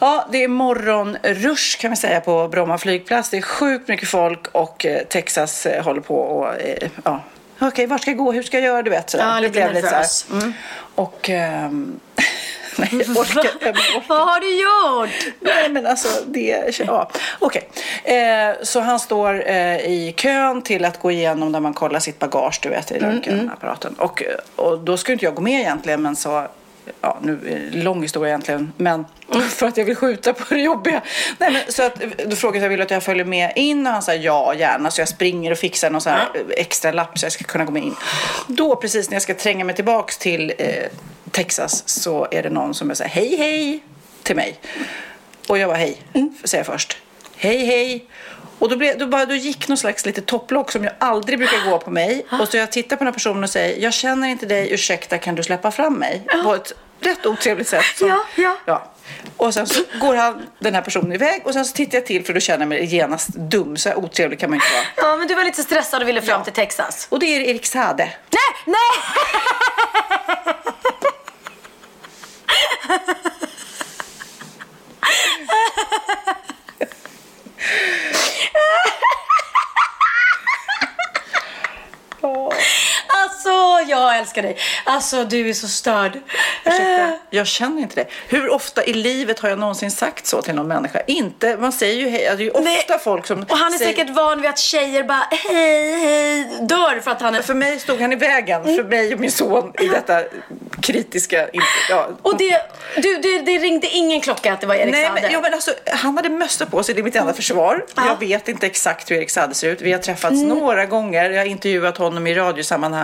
[0.00, 3.30] Ja, det är morgonrush kan vi säga på Bromma flygplats.
[3.30, 7.20] Det är sjukt mycket folk och eh, Texas eh, håller på och eh, ja,
[7.60, 9.10] okej, vart ska jag gå, hur ska jag göra, du vet.
[9.10, 9.24] sådär.
[9.28, 9.72] Ja, Det lite blev här.
[9.74, 10.26] nervös.
[10.32, 10.52] Mm.
[10.94, 11.30] Och...
[11.30, 12.00] ehm,
[12.76, 14.04] nej, jag orkar, jag orkar.
[14.08, 15.34] Vad har du gjort?
[15.40, 16.80] Nej, men alltså det...
[16.86, 17.68] Ja, okej.
[18.04, 22.18] Eh, så han står eh, i kön till att gå igenom där man kollar sitt
[22.18, 23.94] bagage, du vet, i Mm, röntgenapparaten.
[23.98, 24.22] Och,
[24.56, 26.46] och då skulle inte jag gå med egentligen, men så...
[27.00, 29.04] Ja, nu är det lång historia egentligen, men
[29.48, 31.02] för att jag vill skjuta på det jobbiga.
[31.38, 33.86] Nej, men, så att, då frågade jag, vill att jag följer med in?
[33.86, 34.90] Och han sa ja, gärna.
[34.90, 37.72] Så jag springer och fixar någon sån här extra lapp så jag ska kunna gå
[37.72, 37.94] med in.
[38.46, 40.86] Då, precis när jag ska tränga mig tillbaks till eh,
[41.30, 43.82] Texas, så är det någon som säger hej, hej
[44.22, 44.60] till mig.
[45.48, 46.02] Och jag var hej,
[46.44, 46.96] säger jag först.
[47.36, 48.06] Hej, hej.
[48.60, 51.70] Och då, blev, då, bara, då gick någon slags lite topplock som jag aldrig brukar
[51.70, 52.26] gå på mig.
[52.40, 55.18] Och så jag tittar på den här personen och säger, jag känner inte dig, ursäkta,
[55.18, 56.26] kan du släppa fram mig?
[56.44, 57.84] På ett rätt otrevligt sätt.
[57.96, 58.56] Som, Ja, ja.
[58.64, 58.92] ja.
[59.36, 62.24] Och sen så går han, den här personen iväg och sen så tittar jag till
[62.24, 63.76] för då känner jag mig genast dum.
[63.76, 65.10] Så här otrevlig kan man inte vara.
[65.10, 67.06] Ja, men du var lite stressad och ville fram till Texas.
[67.10, 68.04] Och det är Erik Sade.
[68.30, 68.76] Nej, nej!
[82.20, 82.50] 跳
[83.12, 84.56] Alltså, jag älskar dig.
[84.84, 86.18] Alltså, du är så störd.
[86.64, 88.06] Ursäkta, jag känner inte det.
[88.28, 91.00] Hur ofta i livet har jag någonsin sagt så till någon människa?
[91.06, 92.98] Inte, man säger ju hej, det är ju ofta Nej.
[93.04, 97.00] folk som Och han är säger, säkert van vid att tjejer bara hej, hej, dör
[97.00, 97.42] för att han är...
[97.42, 100.22] För mig stod han i vägen, för mig och min son i detta
[100.82, 101.48] kritiska...
[101.90, 102.08] Ja.
[102.22, 102.60] Och det,
[102.96, 105.70] du, det, det ringde ingen klocka att det var Erik Nej, men, ja, men alltså,
[105.86, 107.84] han hade mössa på sig, det är mitt enda försvar.
[107.94, 108.02] Ja.
[108.06, 109.80] Jag vet inte exakt hur Erik Saade ser ut.
[109.80, 112.99] Vi har träffats några gånger, jag har intervjuat honom i radiosammanhang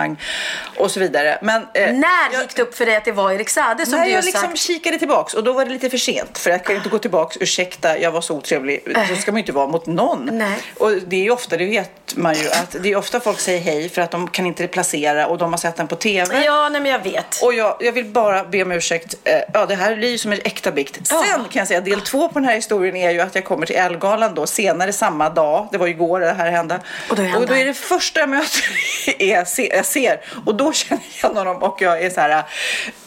[0.76, 1.38] och så vidare.
[1.42, 3.98] Men, eh, När jag, gick det upp för dig att det var Erik Saade som
[3.98, 4.58] när du jag liksom sagt?
[4.58, 7.36] kikade tillbaks och då var det lite för sent för jag kan inte gå tillbaks,
[7.40, 8.82] ursäkta jag var så otrevlig.
[9.08, 10.30] Så ska man ju inte vara mot någon.
[10.32, 10.58] Nej.
[10.78, 13.60] Och det är ju ofta, det vet man ju, att det är ofta folk säger
[13.60, 16.44] hej för att de kan inte placera och de har sett den på TV.
[16.44, 17.42] Ja, nej men jag vet.
[17.42, 19.14] Och jag, jag vill bara be om ursäkt.
[19.24, 21.06] Eh, Ja, det här blir ju som en äkta bikt.
[21.06, 23.66] Sen kan jag säga, del två på den här historien är ju att jag kommer
[23.66, 25.68] till Ellegalan då senare samma dag.
[25.72, 26.80] Det var ju igår det här hände.
[27.10, 28.62] Och då är han och då är det första jag möter
[29.22, 29.46] är,
[29.76, 30.20] jag ser.
[30.46, 32.44] Och då känner jag honom och jag är så här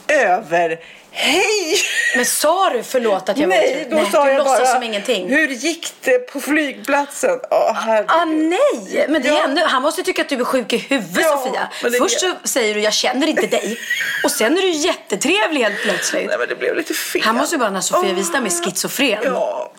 [0.08, 0.80] över.
[1.12, 1.76] Hej!
[2.16, 3.90] Men sa du förlåt att jag var Nej, otrevlig?
[3.92, 4.66] då nej, sa du jag bara.
[4.66, 5.30] som ingenting.
[5.30, 7.40] Hur gick det på flygplatsen?
[7.52, 8.10] Åh, herregud.
[8.12, 9.06] Ah, nej!
[9.10, 9.44] Men det Ja.
[9.44, 11.44] ändå, han måste tycka att du är sjuk i huvudet Ja,
[11.82, 11.98] Sofia.
[12.00, 13.78] Först så säger du jag känner inte dig.
[14.24, 16.28] Och sen är du jättetrevlig helt plötsligt.
[16.28, 17.22] Nej, men det blev lite fel.
[17.22, 18.16] Han måste ju vara när Sofia Åh.
[18.16, 19.20] Wistam är schizofren.
[19.24, 19.72] Ja.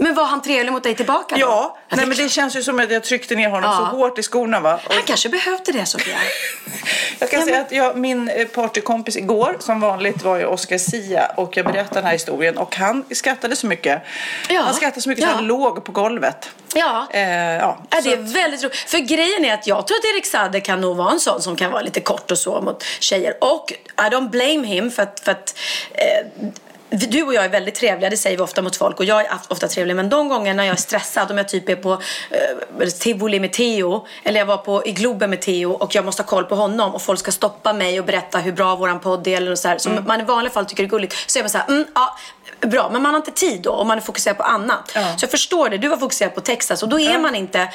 [0.00, 1.40] Men var han trevlig mot dig tillbaka då?
[1.40, 3.76] Ja, nej, men det känns ju som att jag tryckte ner honom Ja.
[3.90, 4.60] så hårt i skorna.
[4.60, 4.80] Va?
[4.86, 6.16] Och Han kanske behövde det Sofia.
[7.20, 10.44] Jag kan Ja, säga men- att jag, min eh, partykompis igår, som vanligt, var ju
[10.46, 14.02] Oscar Sia och jag berättade den här historien och han skrattade så mycket.
[14.48, 14.60] Ja.
[14.60, 15.34] Han skrattade så mycket så Ja.
[15.34, 16.50] han låg på golvet.
[16.74, 17.06] Ja.
[17.10, 17.20] Eh,
[17.56, 17.78] ja.
[17.94, 18.76] Så det är att- väldigt roligt.
[18.76, 21.56] För grejen är att jag tror att Erik Saade kan nog vara en sån som
[21.56, 23.34] kan vara lite kort och så mot tjejer.
[23.40, 25.54] Och I don't blame him för att, för att
[25.92, 26.46] eh,
[26.90, 28.98] du och jag är väldigt trevliga, det säger vi ofta mot folk.
[28.98, 31.76] Och jag är ofta trevlig men de gångerna jag är stressad, om jag typ är
[31.76, 31.92] på
[32.30, 36.22] eh, tivoli med Theo eller jag var på, i Globen med Theo och jag måste
[36.22, 39.26] ha koll på honom och folk ska stoppa mig och berätta hur bra våran podd
[39.26, 41.50] är eller så här, som man i vanliga fall tycker är gulligt så är man
[41.50, 42.16] så här, mm, ja,
[42.60, 44.92] bra men man har inte tid då och man är fokuserad på annat.
[44.94, 45.16] Ja.
[45.16, 47.68] Så jag förstår det, du var fokuserad på Texas och då är man inte,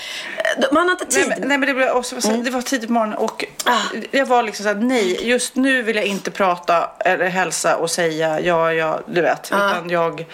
[0.71, 1.27] man har inte tid.
[1.27, 3.79] Nej men, nej, men det, blev också, det var tidigt på morgonen och Ah.
[4.11, 8.39] jag var liksom såhär, nej, just nu vill jag inte prata eller hälsa och säga
[8.39, 9.51] ja, ja, du vet.
[9.53, 9.71] Ah.
[9.71, 10.25] Utan jag,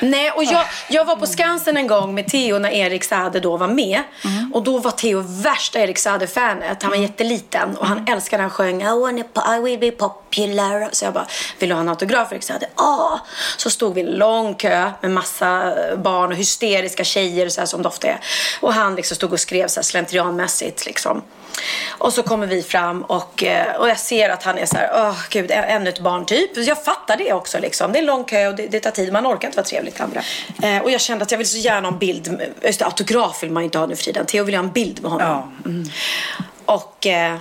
[0.00, 3.56] Nej, och jag, jag var på Skansen en gång med Theo när Erik Saade då
[3.56, 4.00] var med.
[4.52, 6.82] Och då var Theo värsta Erik Saade-fanet.
[6.82, 10.88] Han var jätteliten och han älskade när han sjöng I, wanna, I will be popular.
[10.92, 11.26] Så jag bara,
[11.58, 12.66] vill du ha en autograf Erik Saade?
[12.76, 13.20] Ja.
[13.64, 17.66] Så stod vi i en lång kö med massa barn och hysteriska tjejer så här
[17.66, 18.20] som det ofta är.
[18.60, 21.22] Och han liksom stod och skrev så här slentrianmässigt liksom.
[21.98, 24.90] Och så kommer vi fram och, eh, och jag ser att han är så här,
[24.94, 26.56] åh gud, ä- ännu ett barn typ.
[26.56, 27.92] Jag fattar det också liksom.
[27.92, 29.12] Det är en lång kö och det, det tar tid.
[29.12, 30.22] Man orkar inte vara trevligt till andra.
[30.62, 32.42] Eh, och jag kände att jag vill så gärna ha en bild.
[32.62, 34.26] Just det, autograf vill man ju inte ha nu för tiden.
[34.26, 35.52] Theo vill ha en bild med honom.
[35.64, 35.72] ja.
[36.64, 37.36] Och, eh,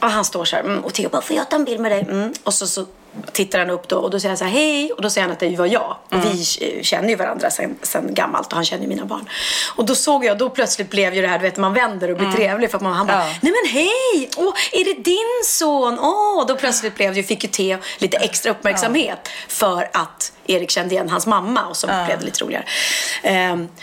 [0.00, 1.92] och han står så här mm, och Theo bara, får jag ta en bild med
[1.92, 2.00] dig?
[2.00, 2.32] Mm.
[2.44, 2.86] Och så, så
[3.32, 4.92] tittar han upp då och då säger han så här, hej.
[4.92, 5.96] Och då säger han att det var jag.
[6.08, 9.28] Och vi eh, känner ju varandra sen, sen gammalt och han känner ju mina barn.
[9.76, 12.18] Och då såg jag, då plötsligt blev ju det här, du vet man vänder och
[12.18, 13.34] blir trevlig för att man, han bara, Ja.
[13.42, 14.30] nej men hej!
[14.36, 15.98] Åh, är det din son?
[15.98, 20.94] Åh, då plötsligt blev det, fick ju Theo lite extra uppmärksamhet för att Erik kände
[20.94, 22.64] igen hans mamma och så blev det lite roligare.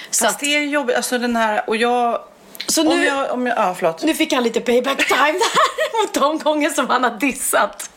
[0.09, 2.19] Så Fast att, det är jobbigt, alltså den här, och jag,
[2.68, 4.03] så om nu, jag, om jag, ja förlåt.
[4.03, 7.89] nu fick han lite payback time där mot de gånger som han har dissat.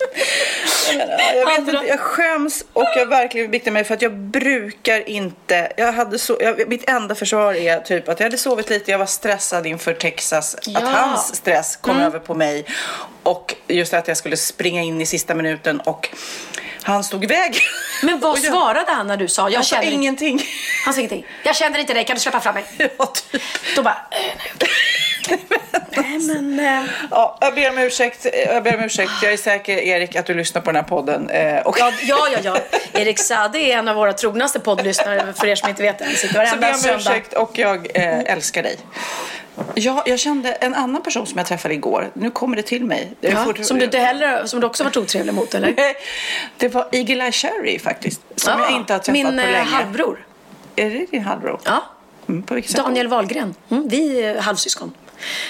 [0.98, 1.04] Ja,
[1.34, 5.08] jag, vet Andra- inte, jag skäms och jag verkligen biktar mig för att jag brukar
[5.08, 5.72] inte.
[5.76, 8.98] Jag hade så, jag, mitt enda försvar är typ att jag hade sovit lite, jag
[8.98, 10.56] var stressad inför Texas.
[10.62, 10.78] Ja.
[10.78, 12.64] Att hans stress kom över på mig.
[13.22, 16.08] Och just att jag skulle springa in i sista minuten och
[16.92, 17.60] han stod iväg.
[18.02, 19.94] Men vad jag- svarade han när du sa, jag Han sa känner inte...
[19.94, 20.42] ingenting.
[20.84, 21.26] Han sa ingenting.
[21.44, 22.64] Jag känner inte dig, kan du släppa fram mig?
[22.98, 23.42] Ja, typ.
[23.76, 24.78] Då bara, eh, nej.
[25.90, 26.60] Nej men...
[26.60, 28.26] Eh, Ja, jag ber om ursäkt.
[28.46, 29.10] Jag ber om ursäkt.
[29.22, 31.30] Jag är säker, Erik, att du lyssnar på den här podden.
[31.30, 32.58] Eh, Och ja, ja, ja, ja.
[33.00, 36.16] Erik Saade är en av våra trognaste poddlyssnare, för er som inte vet det.
[36.16, 38.78] Så ber varenda om ursäkt och jag eh, älskar dig.
[39.74, 42.10] Ja, jag kände en annan person som jag träffade igår.
[42.14, 43.12] Nu kommer det till mig.
[43.20, 45.74] Är Ja, fort- som du inte heller, som du också varit otrevlig mot eller?
[46.56, 48.20] Det var Eagle Eye Cherry faktiskt.
[48.36, 49.58] Som Ja, jag inte har träffat Min på eh, länge.
[49.58, 50.26] halvbror.
[50.76, 51.60] Är det din halvbror?
[51.64, 51.82] Ja.
[52.28, 52.44] Mm?
[52.76, 53.54] Daniel Wahlgren.
[53.70, 54.92] Mm, vi är halvsyskon.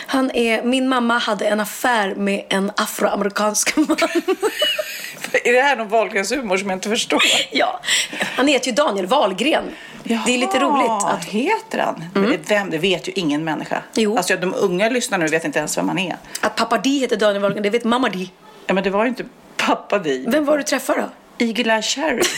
[0.06, 3.86] Han är, min mamma hade en affär med en afroamerikansk man.
[5.44, 7.22] Är det här någon Wahlgrens-humor som jag inte förstår?
[7.50, 7.80] ja,
[8.36, 9.64] han heter ju Daniel Wahlgren.
[10.09, 10.90] Det är lite roligt.
[10.90, 11.02] Att,
[11.34, 11.46] Mm.
[11.46, 12.04] heter han?
[12.14, 13.82] Men det, vem, det vet ju ingen människa.
[13.94, 14.16] Jo.
[14.16, 16.16] Alltså de unga lyssnarna nu vet inte ens vem han är.
[16.40, 18.30] att pappa Di heter Daniel Wahlgren, det vet mamma Di.
[18.66, 19.24] Ja, men det var ju inte
[19.56, 20.24] pappa Di.
[20.28, 21.44] Vem var du träffade då?
[21.44, 22.22] Eagle Eye Cherry.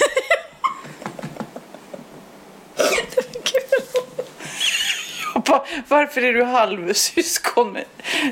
[5.89, 7.85] Varför är du halvsyskon med,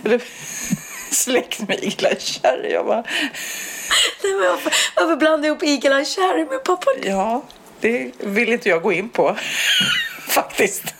[0.04, 0.22] eller
[1.14, 2.72] släkt med Eagle Eye Cherry?
[2.72, 3.04] Jag bara,
[4.22, 7.42] Nej, men varför, varför blandar jag ihop Eagle Eye Cherry med pappa ja,
[7.80, 9.36] det vill inte jag gå in på.
[10.28, 10.94] Faktiskt.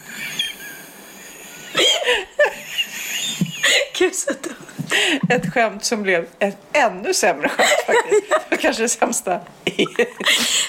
[3.99, 4.78] Gud så dumt.
[5.30, 8.30] ett skämt som blev ett ännu sämre skämt faktiskt.
[8.30, 9.41] Det var kanske det sämsta.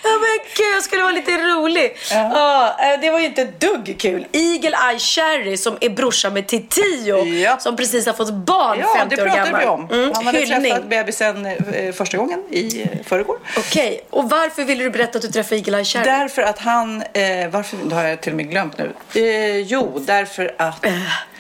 [0.04, 1.98] Ja men gud, jag skulle vara lite rolig.
[2.12, 2.76] Ja.
[2.94, 4.26] eh, det var ju inte dugg kul.
[4.32, 7.58] Eagle Eye Cherry som är brorsa med Titiyo Ja.
[7.60, 9.62] som precis har fått barn Ja, 50 det år pratade gammal.
[9.62, 9.90] vi om.
[9.92, 10.72] Mm, Han hade hyllning.
[10.72, 13.38] träffat bebisen eh, första gången i förrgår.
[13.58, 16.06] Okej, och varför ville du berätta att du träffade Eagle Eye Cherry?
[16.06, 18.92] Därför att han, eh, varför, det har jag till och med glömt nu.
[19.22, 20.86] Eh, jo, därför att,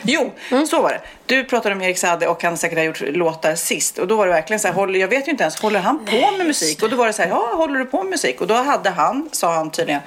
[0.02, 0.34] jo,
[0.70, 1.02] så var det.
[1.26, 3.97] Du pratade om Erik Saade och han säkert har gjort låtar sist.
[3.97, 6.06] Och då var det verkligen så här, håller, jag vet ju inte ens, håller han
[6.06, 6.84] på med musik?
[6.84, 8.41] Och då var det så här, ja, håller du på med musik?
[8.41, 10.02] Och då hade han, sa han tydligen,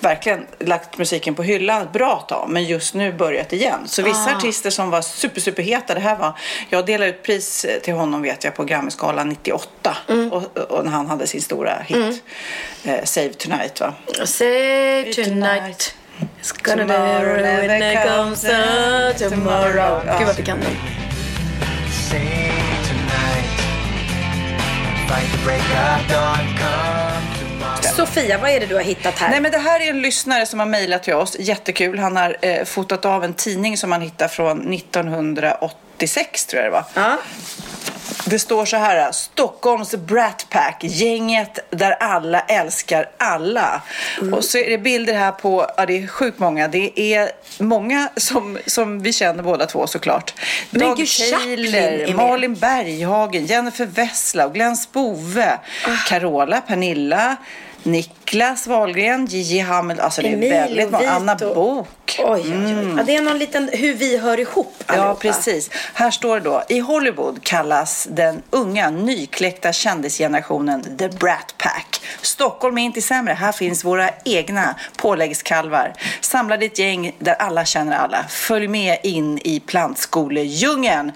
[0.00, 2.48] verkligen lagt musiken på hyllan ett bra tag.
[2.48, 3.80] Men just nu börjat igen.
[3.86, 6.32] Så vissa artister som var super, superheta, det här var,
[6.68, 9.96] jag delade ut pris till honom vet jag på Grammyskalan 98.
[10.30, 12.22] Och, och när han hade sin stora hit,
[12.84, 13.94] eh, Save Tonight va?
[14.24, 15.94] Save tonight.
[16.40, 20.02] It's gonna be Tomorrow when never it comes out tomorrow.
[20.06, 20.18] Ja.
[20.18, 20.76] Gud vad vi kan den.
[27.96, 29.30] Sofia, vad är det du har hittat här?
[29.30, 31.36] Nej men det här är en lyssnare som har mejlat till oss.
[31.38, 31.98] Jättekul.
[31.98, 36.74] Han har eh, fotat av en tidning som han hittade från 1986 tror jag det
[36.74, 36.84] var.
[36.94, 37.18] Ja.
[38.24, 43.82] Det står så här, Stockholms Brat Pack, gänget där alla älskar alla.
[44.32, 48.08] Och så är det bilder här på, ja det är sjukt många, det är många
[48.16, 50.34] som, som vi känner båda två såklart.
[50.70, 50.96] Men Dag
[51.30, 52.14] Taylor.
[52.14, 55.96] Malin Berghagen, Jennifer Vessla, Glenn Spove, Ah.
[56.08, 57.36] Carola, Pernilla,
[57.82, 61.34] Niklas Wahlgren, Gigi Hamel, alltså det är Emilio väldigt många, Anna.
[61.34, 61.88] Bok.
[62.18, 62.94] Oj, oj, oj.
[62.96, 65.20] Ja, det är någon liten hur vi hör ihop Ja, allihopa.
[65.20, 65.70] precis.
[65.94, 66.62] Här står det då.
[66.68, 72.00] I Hollywood kallas den unga, nykläckta kändisgenerationen The Brat Pack.
[72.22, 73.32] Stockholm är inte sämre.
[73.34, 75.92] Här finns våra egna påläggskalvar.
[76.20, 78.24] Samla ditt gäng där alla känner alla.
[78.28, 81.12] Följ med in i plantskoledjungeln.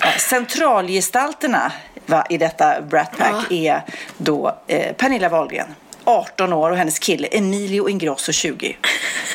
[0.00, 1.72] Ja, Centralgestalterna
[2.06, 3.82] va, i detta Brat Pack är
[4.18, 5.74] då eh, Pernilla Wahlgren.
[6.04, 8.76] 18 år och hennes kille Emilio Ingrosso 20.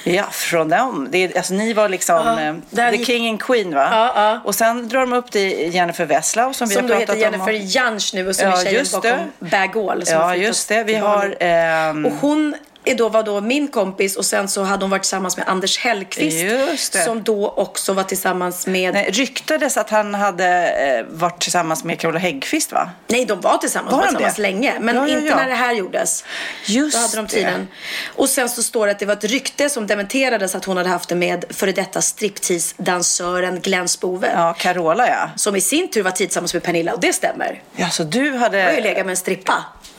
[0.04, 1.08] Ja, från dem.
[1.12, 3.88] Det är, alltså, ni var liksom eh, där the gick- king and queen va?
[3.92, 4.40] Ja, ja.
[4.46, 7.48] Och sen drar de upp till Jennifer Wesslau som, vi Som har pratat heter om.
[7.48, 10.06] Jennifer Jantsch nu och som Ja, är tjejen bakom Bag All.
[10.06, 10.84] som Ja, just det.
[10.84, 11.36] Vi har...
[11.40, 12.56] Ehm, Och hon
[12.94, 16.94] då, var då min kompis och sen så hade hon varit tillsammans med Anders Hellqvist.
[16.94, 17.04] Det.
[17.06, 18.94] Som då också var tillsammans med...
[18.94, 22.90] nej, ryktades att han hade eh, varit tillsammans med Carola Häggkvist va?
[23.08, 24.42] Nej, de var tillsammans, Var de tillsammans det?
[24.42, 24.74] länge.
[24.80, 25.36] Men Ja, ja, inte ja.
[25.36, 26.24] när det här gjordes.
[26.66, 27.28] Just Då hade de det.
[27.32, 27.68] tiden.
[28.16, 30.90] Och sen så står det att det var ett rykte som dementerades att hon hade
[30.90, 34.32] haft det med före detta striptease-dansören Glenn Spove.
[34.36, 35.30] Ja, Carola ja.
[35.36, 37.62] Som i sin tur var tillsammans med Pernilla och det stämmer.
[37.76, 38.82] Ja, så du Jag har ju hade...
[38.82, 39.54] legat med en strippa.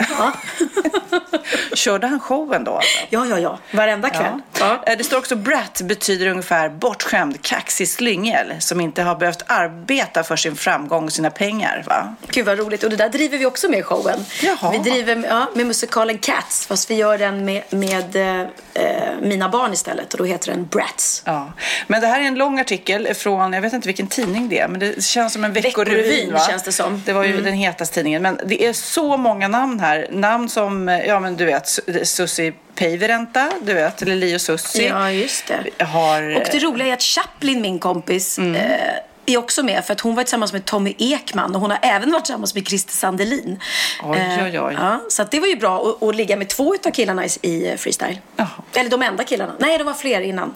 [0.08, 0.32] Ja,
[1.74, 2.98] Körde han showen då alltså?
[3.10, 3.38] ja, ja.
[3.38, 3.58] ja.
[3.70, 4.40] Varenda kväll.
[4.58, 4.82] Ja.
[4.86, 10.22] Eh, Det står också brat betyder ungefär bortskämd, kaxig slyngel som inte har behövt arbeta
[10.22, 11.84] för sin framgång och sina pengar.
[11.86, 12.14] Va?
[12.28, 12.82] Gud vad roligt.
[12.84, 14.24] Och det där driver vi också med i showen.
[14.42, 14.70] Jaha.
[14.70, 18.40] Vi driver ja, med musikalen Cats fast vi gör den med, med eh,
[18.74, 21.22] eh, mina barn istället och då heter den Brats.
[21.24, 21.52] Ja.
[21.86, 24.68] Men det här är en lång artikel från, jag vet inte vilken tidning det är,
[24.68, 25.96] men det känns som en veckorevyn.
[25.96, 27.02] Veckorevyn känns det som.
[27.06, 28.22] Det var ju den hetaste tidningen.
[28.22, 29.89] Men det är så många namn här.
[30.10, 34.86] Namn som, ja men du vet, Su- Susi Päivärinta, du vet, eller Lio Susi.
[34.86, 35.44] Ja, just
[35.78, 35.84] det.
[35.84, 38.54] Har, Och det roliga är att Chaplin, min kompis, Mm.
[38.54, 38.80] eh,
[39.26, 42.12] är också med för att hon var tillsammans med Tommy Ekman och hon har även
[42.12, 43.60] varit tillsammans med Christer Sandelin.
[44.02, 44.74] Oj, Eh, oj, oj.
[44.78, 47.68] Ja, så det var ju bra att, att ligga med två av killarna i, i
[47.70, 48.18] eh, freestyle.
[48.36, 48.48] Jaha.
[48.74, 49.52] Eller de enda killarna.
[49.58, 50.54] Nej, det var fler innan.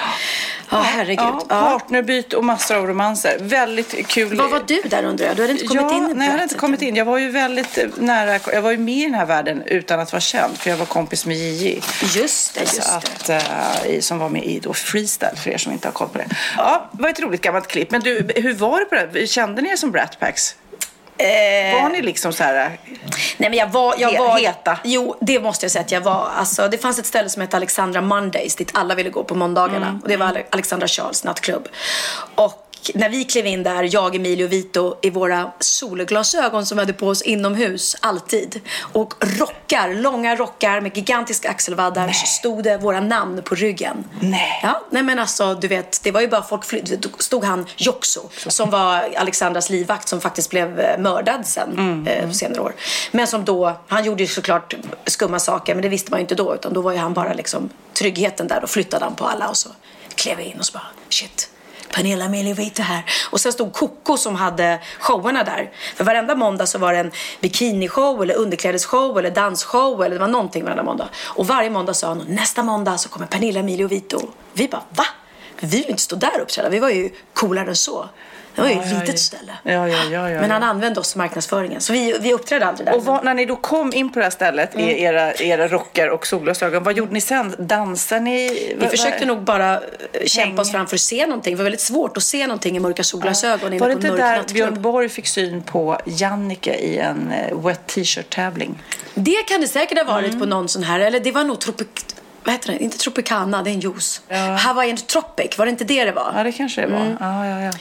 [0.00, 0.06] Ja,
[0.70, 1.18] herregud.
[1.18, 1.78] Ja, Ja.
[1.78, 3.36] partnerbyte och massor av romanser.
[3.40, 4.36] Väldigt kul.
[4.36, 5.36] Var var du där undrar jag?
[5.36, 6.96] Du hade inte kommit ja, in Nej, jag hade inte kommit in.
[6.96, 8.40] Jag var ju väldigt nära.
[8.52, 10.58] Jag var ju med i den här världen utan att vara känd.
[10.58, 11.82] För jag var kompis med Gigi.
[12.16, 13.36] Just det, just Så det.
[13.36, 16.18] att, eh, som var med i då freestyle för er som inte har koll på
[16.18, 16.26] det.
[16.56, 17.90] Ja, det var ett roligt gammalt klipp.
[17.90, 19.26] Men du, hur var det på det?
[19.26, 20.54] Kände ni er som Brat Packs?
[21.18, 22.78] Eh, Var ni liksom så här?
[23.36, 24.78] Nej men jag var, jag var heta.
[24.84, 26.28] Jo, det måste jag säga att jag var.
[26.36, 29.86] Alltså, det fanns ett ställe som hette Alexandra Mondays dit alla ville gå på måndagarna.
[29.86, 30.00] Mm.
[30.02, 31.68] Och det var Ale- Alexandra Charles nattklubb.
[32.34, 36.82] Och när vi klev in där, jag, Emilio och Vito, i våra solglasögon som vi
[36.82, 38.60] hade på oss inomhus, alltid.
[38.92, 44.04] Och rockar, långa rockar med gigantiska axelvaddar, så stod det våra namn på ryggen.
[44.20, 44.60] Nej.
[44.62, 47.66] Ja, nej men alltså du vet, det var ju bara folk fly- Då stod han
[47.76, 52.74] Joxo som var Alexandras livvakt som faktiskt blev eh, mördad sen eh, på senare år.
[53.10, 54.74] Men som då, han gjorde ju såklart
[55.06, 57.32] skumma saker men det visste man ju inte då utan då var ju han bara
[57.32, 58.60] liksom tryggheten där.
[58.60, 59.68] Då flyttade han på alla och så
[60.14, 61.50] klev jag in och så bara shit.
[61.92, 63.04] Pernilla Milivita här.
[63.30, 65.70] Och sen stod Coco som hade showerna där.
[65.94, 67.10] För varenda måndag så var det en
[67.40, 71.08] bikinishow eller underklädesshow eller dansshow eller det var någonting varenda måndag.
[71.24, 74.20] Och varje måndag sa hon nästa måndag så kommer Pernilla Emilio Vito.
[74.52, 75.04] Vi bara va?
[75.60, 76.68] Vi vill inte stå där och uppträda.
[76.68, 78.08] Vi var ju coolare än så.
[78.56, 79.16] Det var ju Ja, ett ja, litet ja.
[79.16, 79.52] ställe.
[79.62, 80.68] Ja, ja, ja, ja, Men han ja.
[80.68, 81.80] använde oss i marknadsföringen.
[81.80, 82.94] Så vi, vi uppträdde aldrig där.
[82.96, 84.88] Och vad, när ni då kom in på det här stället Mm.
[84.88, 87.54] i era, era rockar och solglasögon, vad gjorde ni sen?
[87.58, 88.74] Dansade ni?
[88.78, 89.80] vi försökte nog bara eh,
[90.26, 90.58] kämpa Häng.
[90.58, 91.52] oss fram för att se någonting.
[91.52, 94.42] Det var väldigt svårt att se någonting i mörka solglasögon inne Var det inte där.
[94.54, 98.82] Björn Borg fick syn på Jannike i en eh, wet t-shirt-tävling?
[99.14, 100.40] Det kan det säkert ha varit Mm.
[100.40, 101.86] på någon sån här, eller det var nog Tropic...
[102.46, 102.78] Vad heter det?
[102.78, 104.20] Inte Tropicana, det är en juice.
[104.58, 106.32] Hawaiian Tropic, var det inte det det var?
[106.36, 107.00] Ja, det kanske det var.
[107.00, 107.16] Mm.
[107.20, 107.72] Ja, ja, ja.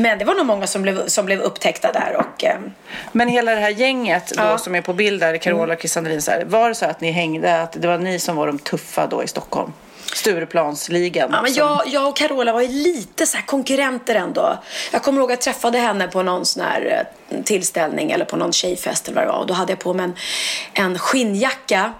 [0.00, 2.44] Men det var nog många som blev, som blev upptäckta där och...
[2.44, 2.58] Eh,
[3.12, 4.46] Men hela det här gänget då, Ja.
[4.46, 4.58] Mm.
[4.58, 7.00] som är på bild där, Carola och Chris Sandrin, så här, var det så att
[7.00, 9.72] ni hängde, att det var ni som var de tuffa då i Stockholm?
[10.14, 11.28] Stureplansligan?
[11.32, 14.58] Ja, men jag, jag och Carola var ju lite så här konkurrenter ändå.
[14.92, 18.36] Jag kommer ihåg att jag träffade henne på någon sån här eh, tillställning eller på
[18.36, 19.38] någon tjejfest eller vad det var.
[19.38, 20.14] Och då hade jag på mig en,
[20.72, 21.92] en skinnjacka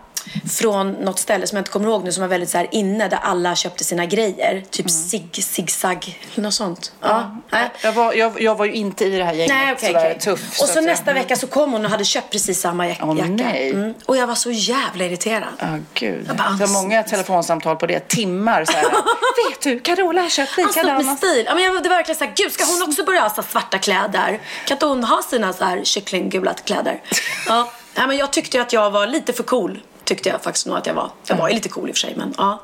[0.53, 3.09] från något ställe som jag inte kommer ihåg nu som var väldigt så här inne
[3.09, 4.65] där alla köpte sina grejer.
[4.71, 6.93] Typ Sig, Zigzag eller något sånt.
[7.01, 7.37] Ja.
[7.51, 7.71] nej.
[7.83, 10.19] jag, var, jag, jag var ju inte i det här gänget Nej, okej, sådär okej.
[10.21, 10.61] tuff.
[10.61, 13.05] Och så så nästa jag, vecka så kom hon och hade köpt precis samma jacka.
[13.07, 13.71] nej.
[13.71, 13.95] Mm.
[14.07, 15.49] Och jag var så jävla irriterad.
[15.59, 16.25] Ja, gud.
[16.29, 18.09] Jag bara, det var många telefonsamtal på det.
[18.09, 18.83] Timmar så här.
[19.51, 21.17] Vet du, Carola har köpt Han stod med likadana.
[21.17, 21.45] stil.
[21.47, 23.43] Ja, men jag, det var verkligen så här, gud ska hon också börja ha så
[23.43, 24.41] svarta kläder?
[24.67, 27.01] Kan inte hon ha sina så här kycklinggula kläder?
[27.47, 27.73] Ja.
[27.95, 29.81] Nej, men jag tyckte att jag var lite för cool.
[30.05, 31.11] Tyckte jag faktiskt nog att jag var.
[31.27, 32.63] Jag var ju lite cool i och för sig men ja.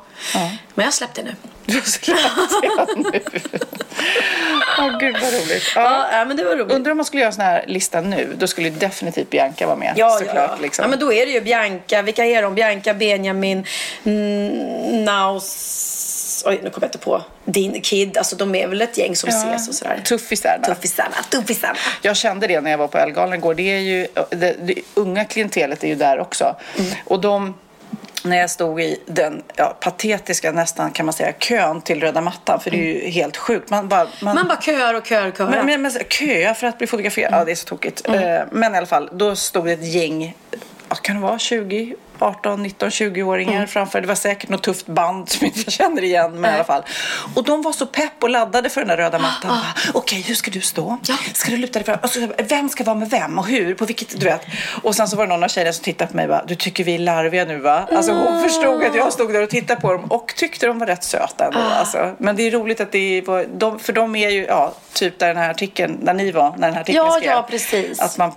[0.75, 1.35] Men jag släppte nu.
[1.65, 2.11] Du släppte
[2.61, 3.21] jag nu.
[4.79, 5.71] Åh, gud vad roligt.
[5.75, 5.81] Ja.
[5.81, 6.75] Ja, ja men det var roligt.
[6.75, 8.35] Undrar om man skulle göra en sån här lista nu.
[8.37, 9.93] Då skulle definitivt Bianca vara med.
[9.97, 10.35] Ja, såklart.
[10.35, 10.57] ja, ja.
[10.61, 10.83] Liksom.
[10.83, 12.01] ja, men då är det ju Bianca.
[12.01, 12.55] Vilka är de?
[12.55, 13.65] Bianca, Benjamin,
[14.03, 16.08] mm, Naus...
[16.45, 17.21] Oj, nu kommer jag inte på.
[17.45, 18.17] Din Kid.
[18.17, 20.01] Alltså de är väl ett gäng som ses och sådär.
[20.05, 20.63] Tuffisarna.
[20.65, 21.75] Tuffisarna, tuffisarna.
[22.01, 23.53] Jag kände det när jag var på Ellegalan igår.
[23.53, 26.55] Det är ju, det, det unga klientelet är ju där också.
[26.77, 26.91] Mm.
[27.05, 27.53] Och de,
[28.23, 32.59] när jag stod i den ja, patetiska nästan kan man säga kön till röda mattan.
[32.59, 33.69] För det är ju helt sjukt.
[33.69, 35.49] Man bara, man, Man bara köar och köar och köar.
[35.49, 38.07] men, men, men köa för att bli fotograferad, ja det är så tokigt.
[38.07, 38.13] Eh,
[38.51, 40.35] Men i alla fall, då stod det ett gäng,
[40.87, 44.01] vad kan det vara, 20, 18, 19, 20-åringar framför.
[44.01, 46.83] Det var säkert något tufft band som inte jag känner igen, men i alla fall.
[47.35, 49.49] Och de var så pepp och laddade för den där röda mattan.
[49.49, 50.97] Bara, Okej, hur ska du stå?
[51.07, 51.15] Ja.
[51.33, 51.97] Ska du luta dig fram?
[52.01, 53.75] Alltså, vem ska vara med vem och hur?
[53.75, 54.41] På vilket, du vet.
[54.83, 56.55] Och sen så var det någon av tjejerna som tittade på mig och bara, du
[56.55, 57.87] tycker vi är larviga nu va?
[57.91, 60.87] Alltså hon förstod att jag stod där och tittade på dem och tyckte de var
[60.87, 61.59] rätt söta ändå.
[61.59, 62.15] Alltså.
[62.17, 65.27] Men det är roligt att det var, de, för de är ju, ja, typ där
[65.27, 67.31] den här artikeln, där ni var, när den här artikeln Ja, skrev.
[67.31, 67.99] ja, precis.
[67.99, 68.31] Att man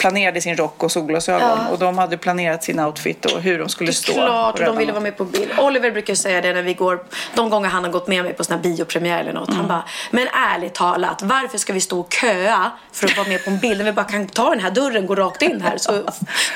[0.00, 1.68] planerade sin rock och solglasögon Ja.
[1.72, 2.97] och de hade planerat sin outfit
[3.34, 4.12] och hur de skulle stå.
[4.12, 5.50] Klart, på och de ville vara med på bild.
[5.58, 8.44] Oliver brukar säga det när vi går, de gånger han har gått med mig på
[8.44, 9.54] såna biopremiär eller något.
[9.54, 13.44] Han bara, men ärligt talat, varför ska vi stå och köa för att vara med
[13.44, 13.78] på en bild?
[13.78, 15.78] När vi bara kan ta den här dörren, gå rakt in här.
[15.78, 16.02] Så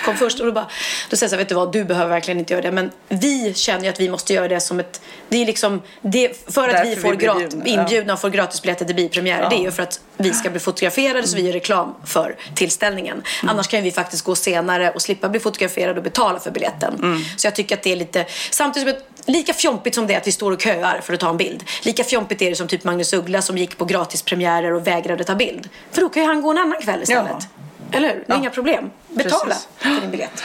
[0.05, 0.66] kom först och då bara,
[1.11, 2.72] då säger jag så här, vet du vad, du behöver verkligen inte göra det.
[2.72, 6.53] Men vi känner ju att vi måste göra det som ett, det är liksom, det,
[6.55, 7.64] för att Därför vi vi får grat, ja.
[7.64, 9.51] inbjudna och får gratisbiljetter till biopremiärer.
[9.51, 13.22] Det är ju för att vi ska bli fotograferade så vi gör reklam för tillställningen.
[13.43, 13.55] Mm.
[13.55, 16.95] Annars kan ju vi faktiskt gå senare och slippa bli fotograferade och betala för biljetten.
[16.95, 17.20] Mm.
[17.37, 20.26] Så jag tycker att det är lite, samtidigt som lika fjompigt som det är att
[20.26, 21.64] vi står och köar för att ta en bild.
[21.83, 25.35] Lika fjompigt är det som typ Magnus Uggla som gick på gratispremiärer och vägrade ta
[25.35, 25.68] bild.
[25.91, 27.49] För då kan ju han gå en annan kväll istället.
[27.93, 28.24] Eller hur?
[28.28, 28.91] Är inga problem.
[29.09, 29.68] Betala Precis.
[29.78, 30.43] för din biljett.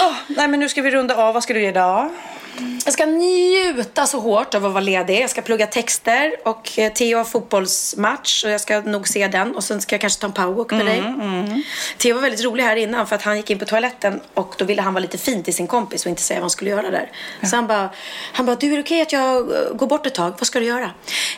[0.00, 1.34] Åh, nej men nu ska vi runda av.
[1.34, 2.10] Vad ska du göra idag?
[2.84, 5.20] Jag ska njuta så hårt av att vara ledig.
[5.20, 9.56] Jag ska plugga texter och eh, Theo har fotbollsmatch och jag ska nog se den.
[9.56, 11.02] Och sen ska jag kanske ta en powerwalk med dig.
[11.98, 14.64] Theo var väldigt rolig här innan för att han gick in på toaletten och då
[14.64, 16.90] ville han vara lite fin till sin kompis och inte säga vad han skulle göra
[16.90, 17.10] där.
[17.42, 17.90] Så han bara,
[18.32, 20.34] han bara, du är det okej att jag eh, går bort ett tag?
[20.38, 20.90] Vad ska du göra?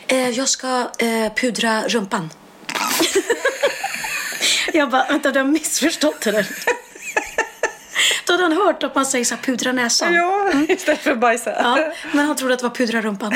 [0.07, 2.29] Eh, jag ska eh, pudra rumpan.
[4.73, 6.47] jag bara, vänta du har missförstått det där.
[8.25, 10.13] Då hade han hört att man säger så här, pudra näsan.
[10.13, 11.51] Ja, istället för bajsa.
[11.51, 13.33] Ja, men han trodde att det var pudra rumpan.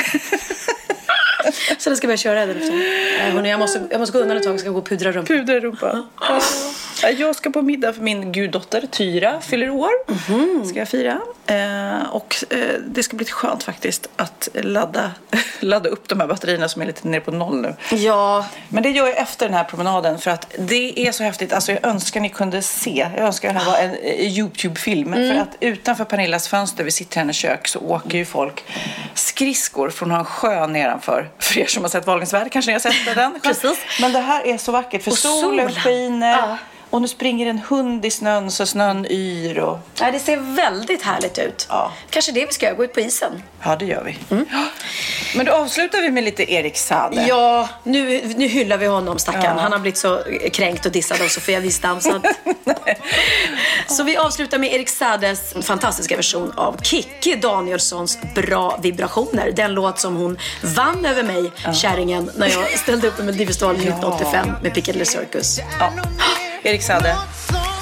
[1.78, 3.32] Så det ska jag börja köra den efter.
[3.32, 5.38] Hörni, jag, måste, jag måste gå undan ett tag och ska gå och pudra rumpan.
[5.38, 6.06] Pudra rumpan.
[7.02, 7.10] Ja.
[7.10, 9.90] Jag ska på middag för min guddotter Tyra fyller år.
[10.66, 11.18] Ska jag fira.
[11.46, 15.10] Eh, och eh, det ska bli skönt faktiskt att ladda,
[15.60, 17.74] ladda upp de här batterierna som är lite nere på noll nu.
[17.96, 21.52] Ja, Men det gör jag efter den här promenaden för att det är så häftigt.
[21.52, 23.08] Alltså jag önskar ni kunde se.
[23.16, 25.12] Jag önskar det här var en eh, Youtube-film.
[25.12, 28.64] För att utanför Pernillas fönster, vi sitter i hennes kök, så åker ju folk
[29.14, 31.30] skridskor från en sjö nedanför.
[31.38, 33.40] För er som har sett Wahlgrens värld kanske ni har sett den.
[33.42, 33.78] Precis.
[34.00, 35.70] Men det här är så vackert för Och solen solen.
[35.72, 36.30] skiner.
[36.38, 36.58] Ja.
[36.90, 39.78] Och nu springer en hund i snön så snön yr och...
[40.00, 41.66] Ja, det ser väldigt härligt ut.
[41.68, 41.92] Ja.
[42.10, 43.42] Kanske det vi ska göra, gå ut på isen.
[43.64, 44.18] Ja, det gör vi.
[44.28, 44.64] Ja.
[45.36, 47.26] Men då avslutar vi med lite Erik Saade.
[47.28, 49.58] Ja, nu, nu hyllar vi honom stackarn.
[49.58, 50.22] Han har blivit så
[50.52, 52.00] kränkt och dissad av Sofia Wistam.
[52.00, 52.26] Så, att...
[53.86, 59.52] så vi avslutar med Erik Saades fantastiska version av Kikki Danielssons Bra vibrationer.
[59.52, 64.48] Den låt som hon vann över mig, kärringen, när jag ställde upp i Melodifestivalen 1985
[64.62, 65.60] med Piccadilly Circus.
[65.80, 65.92] Ja.
[66.62, 67.16] Erik Saade,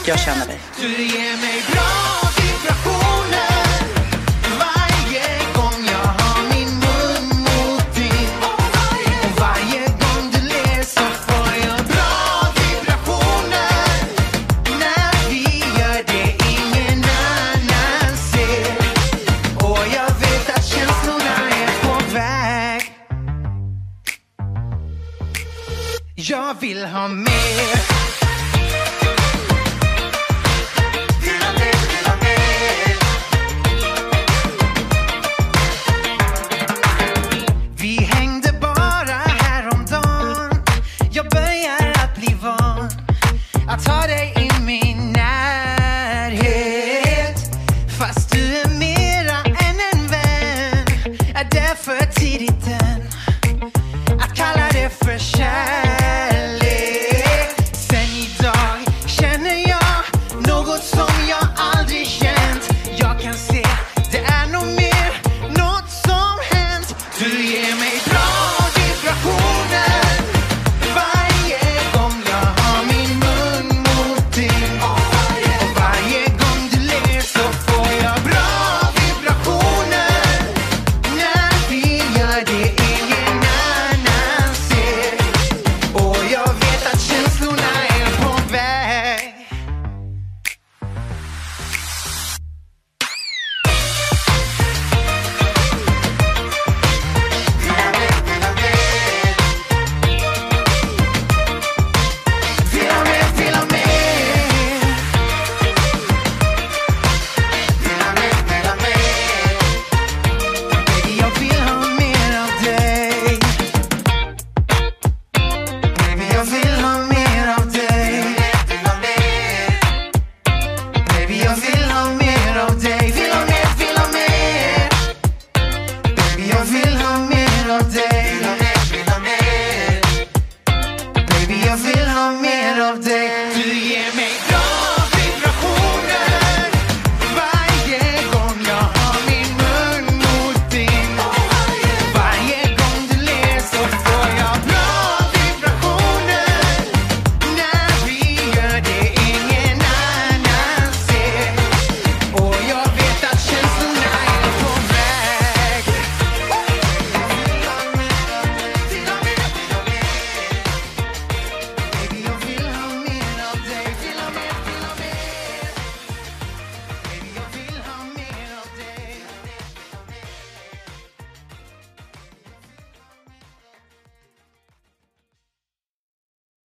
[0.06, 0.60] jag känner dig.
[0.80, 3.84] Du ger mig bra vibrationer
[4.58, 6.88] varje gång jag har min mun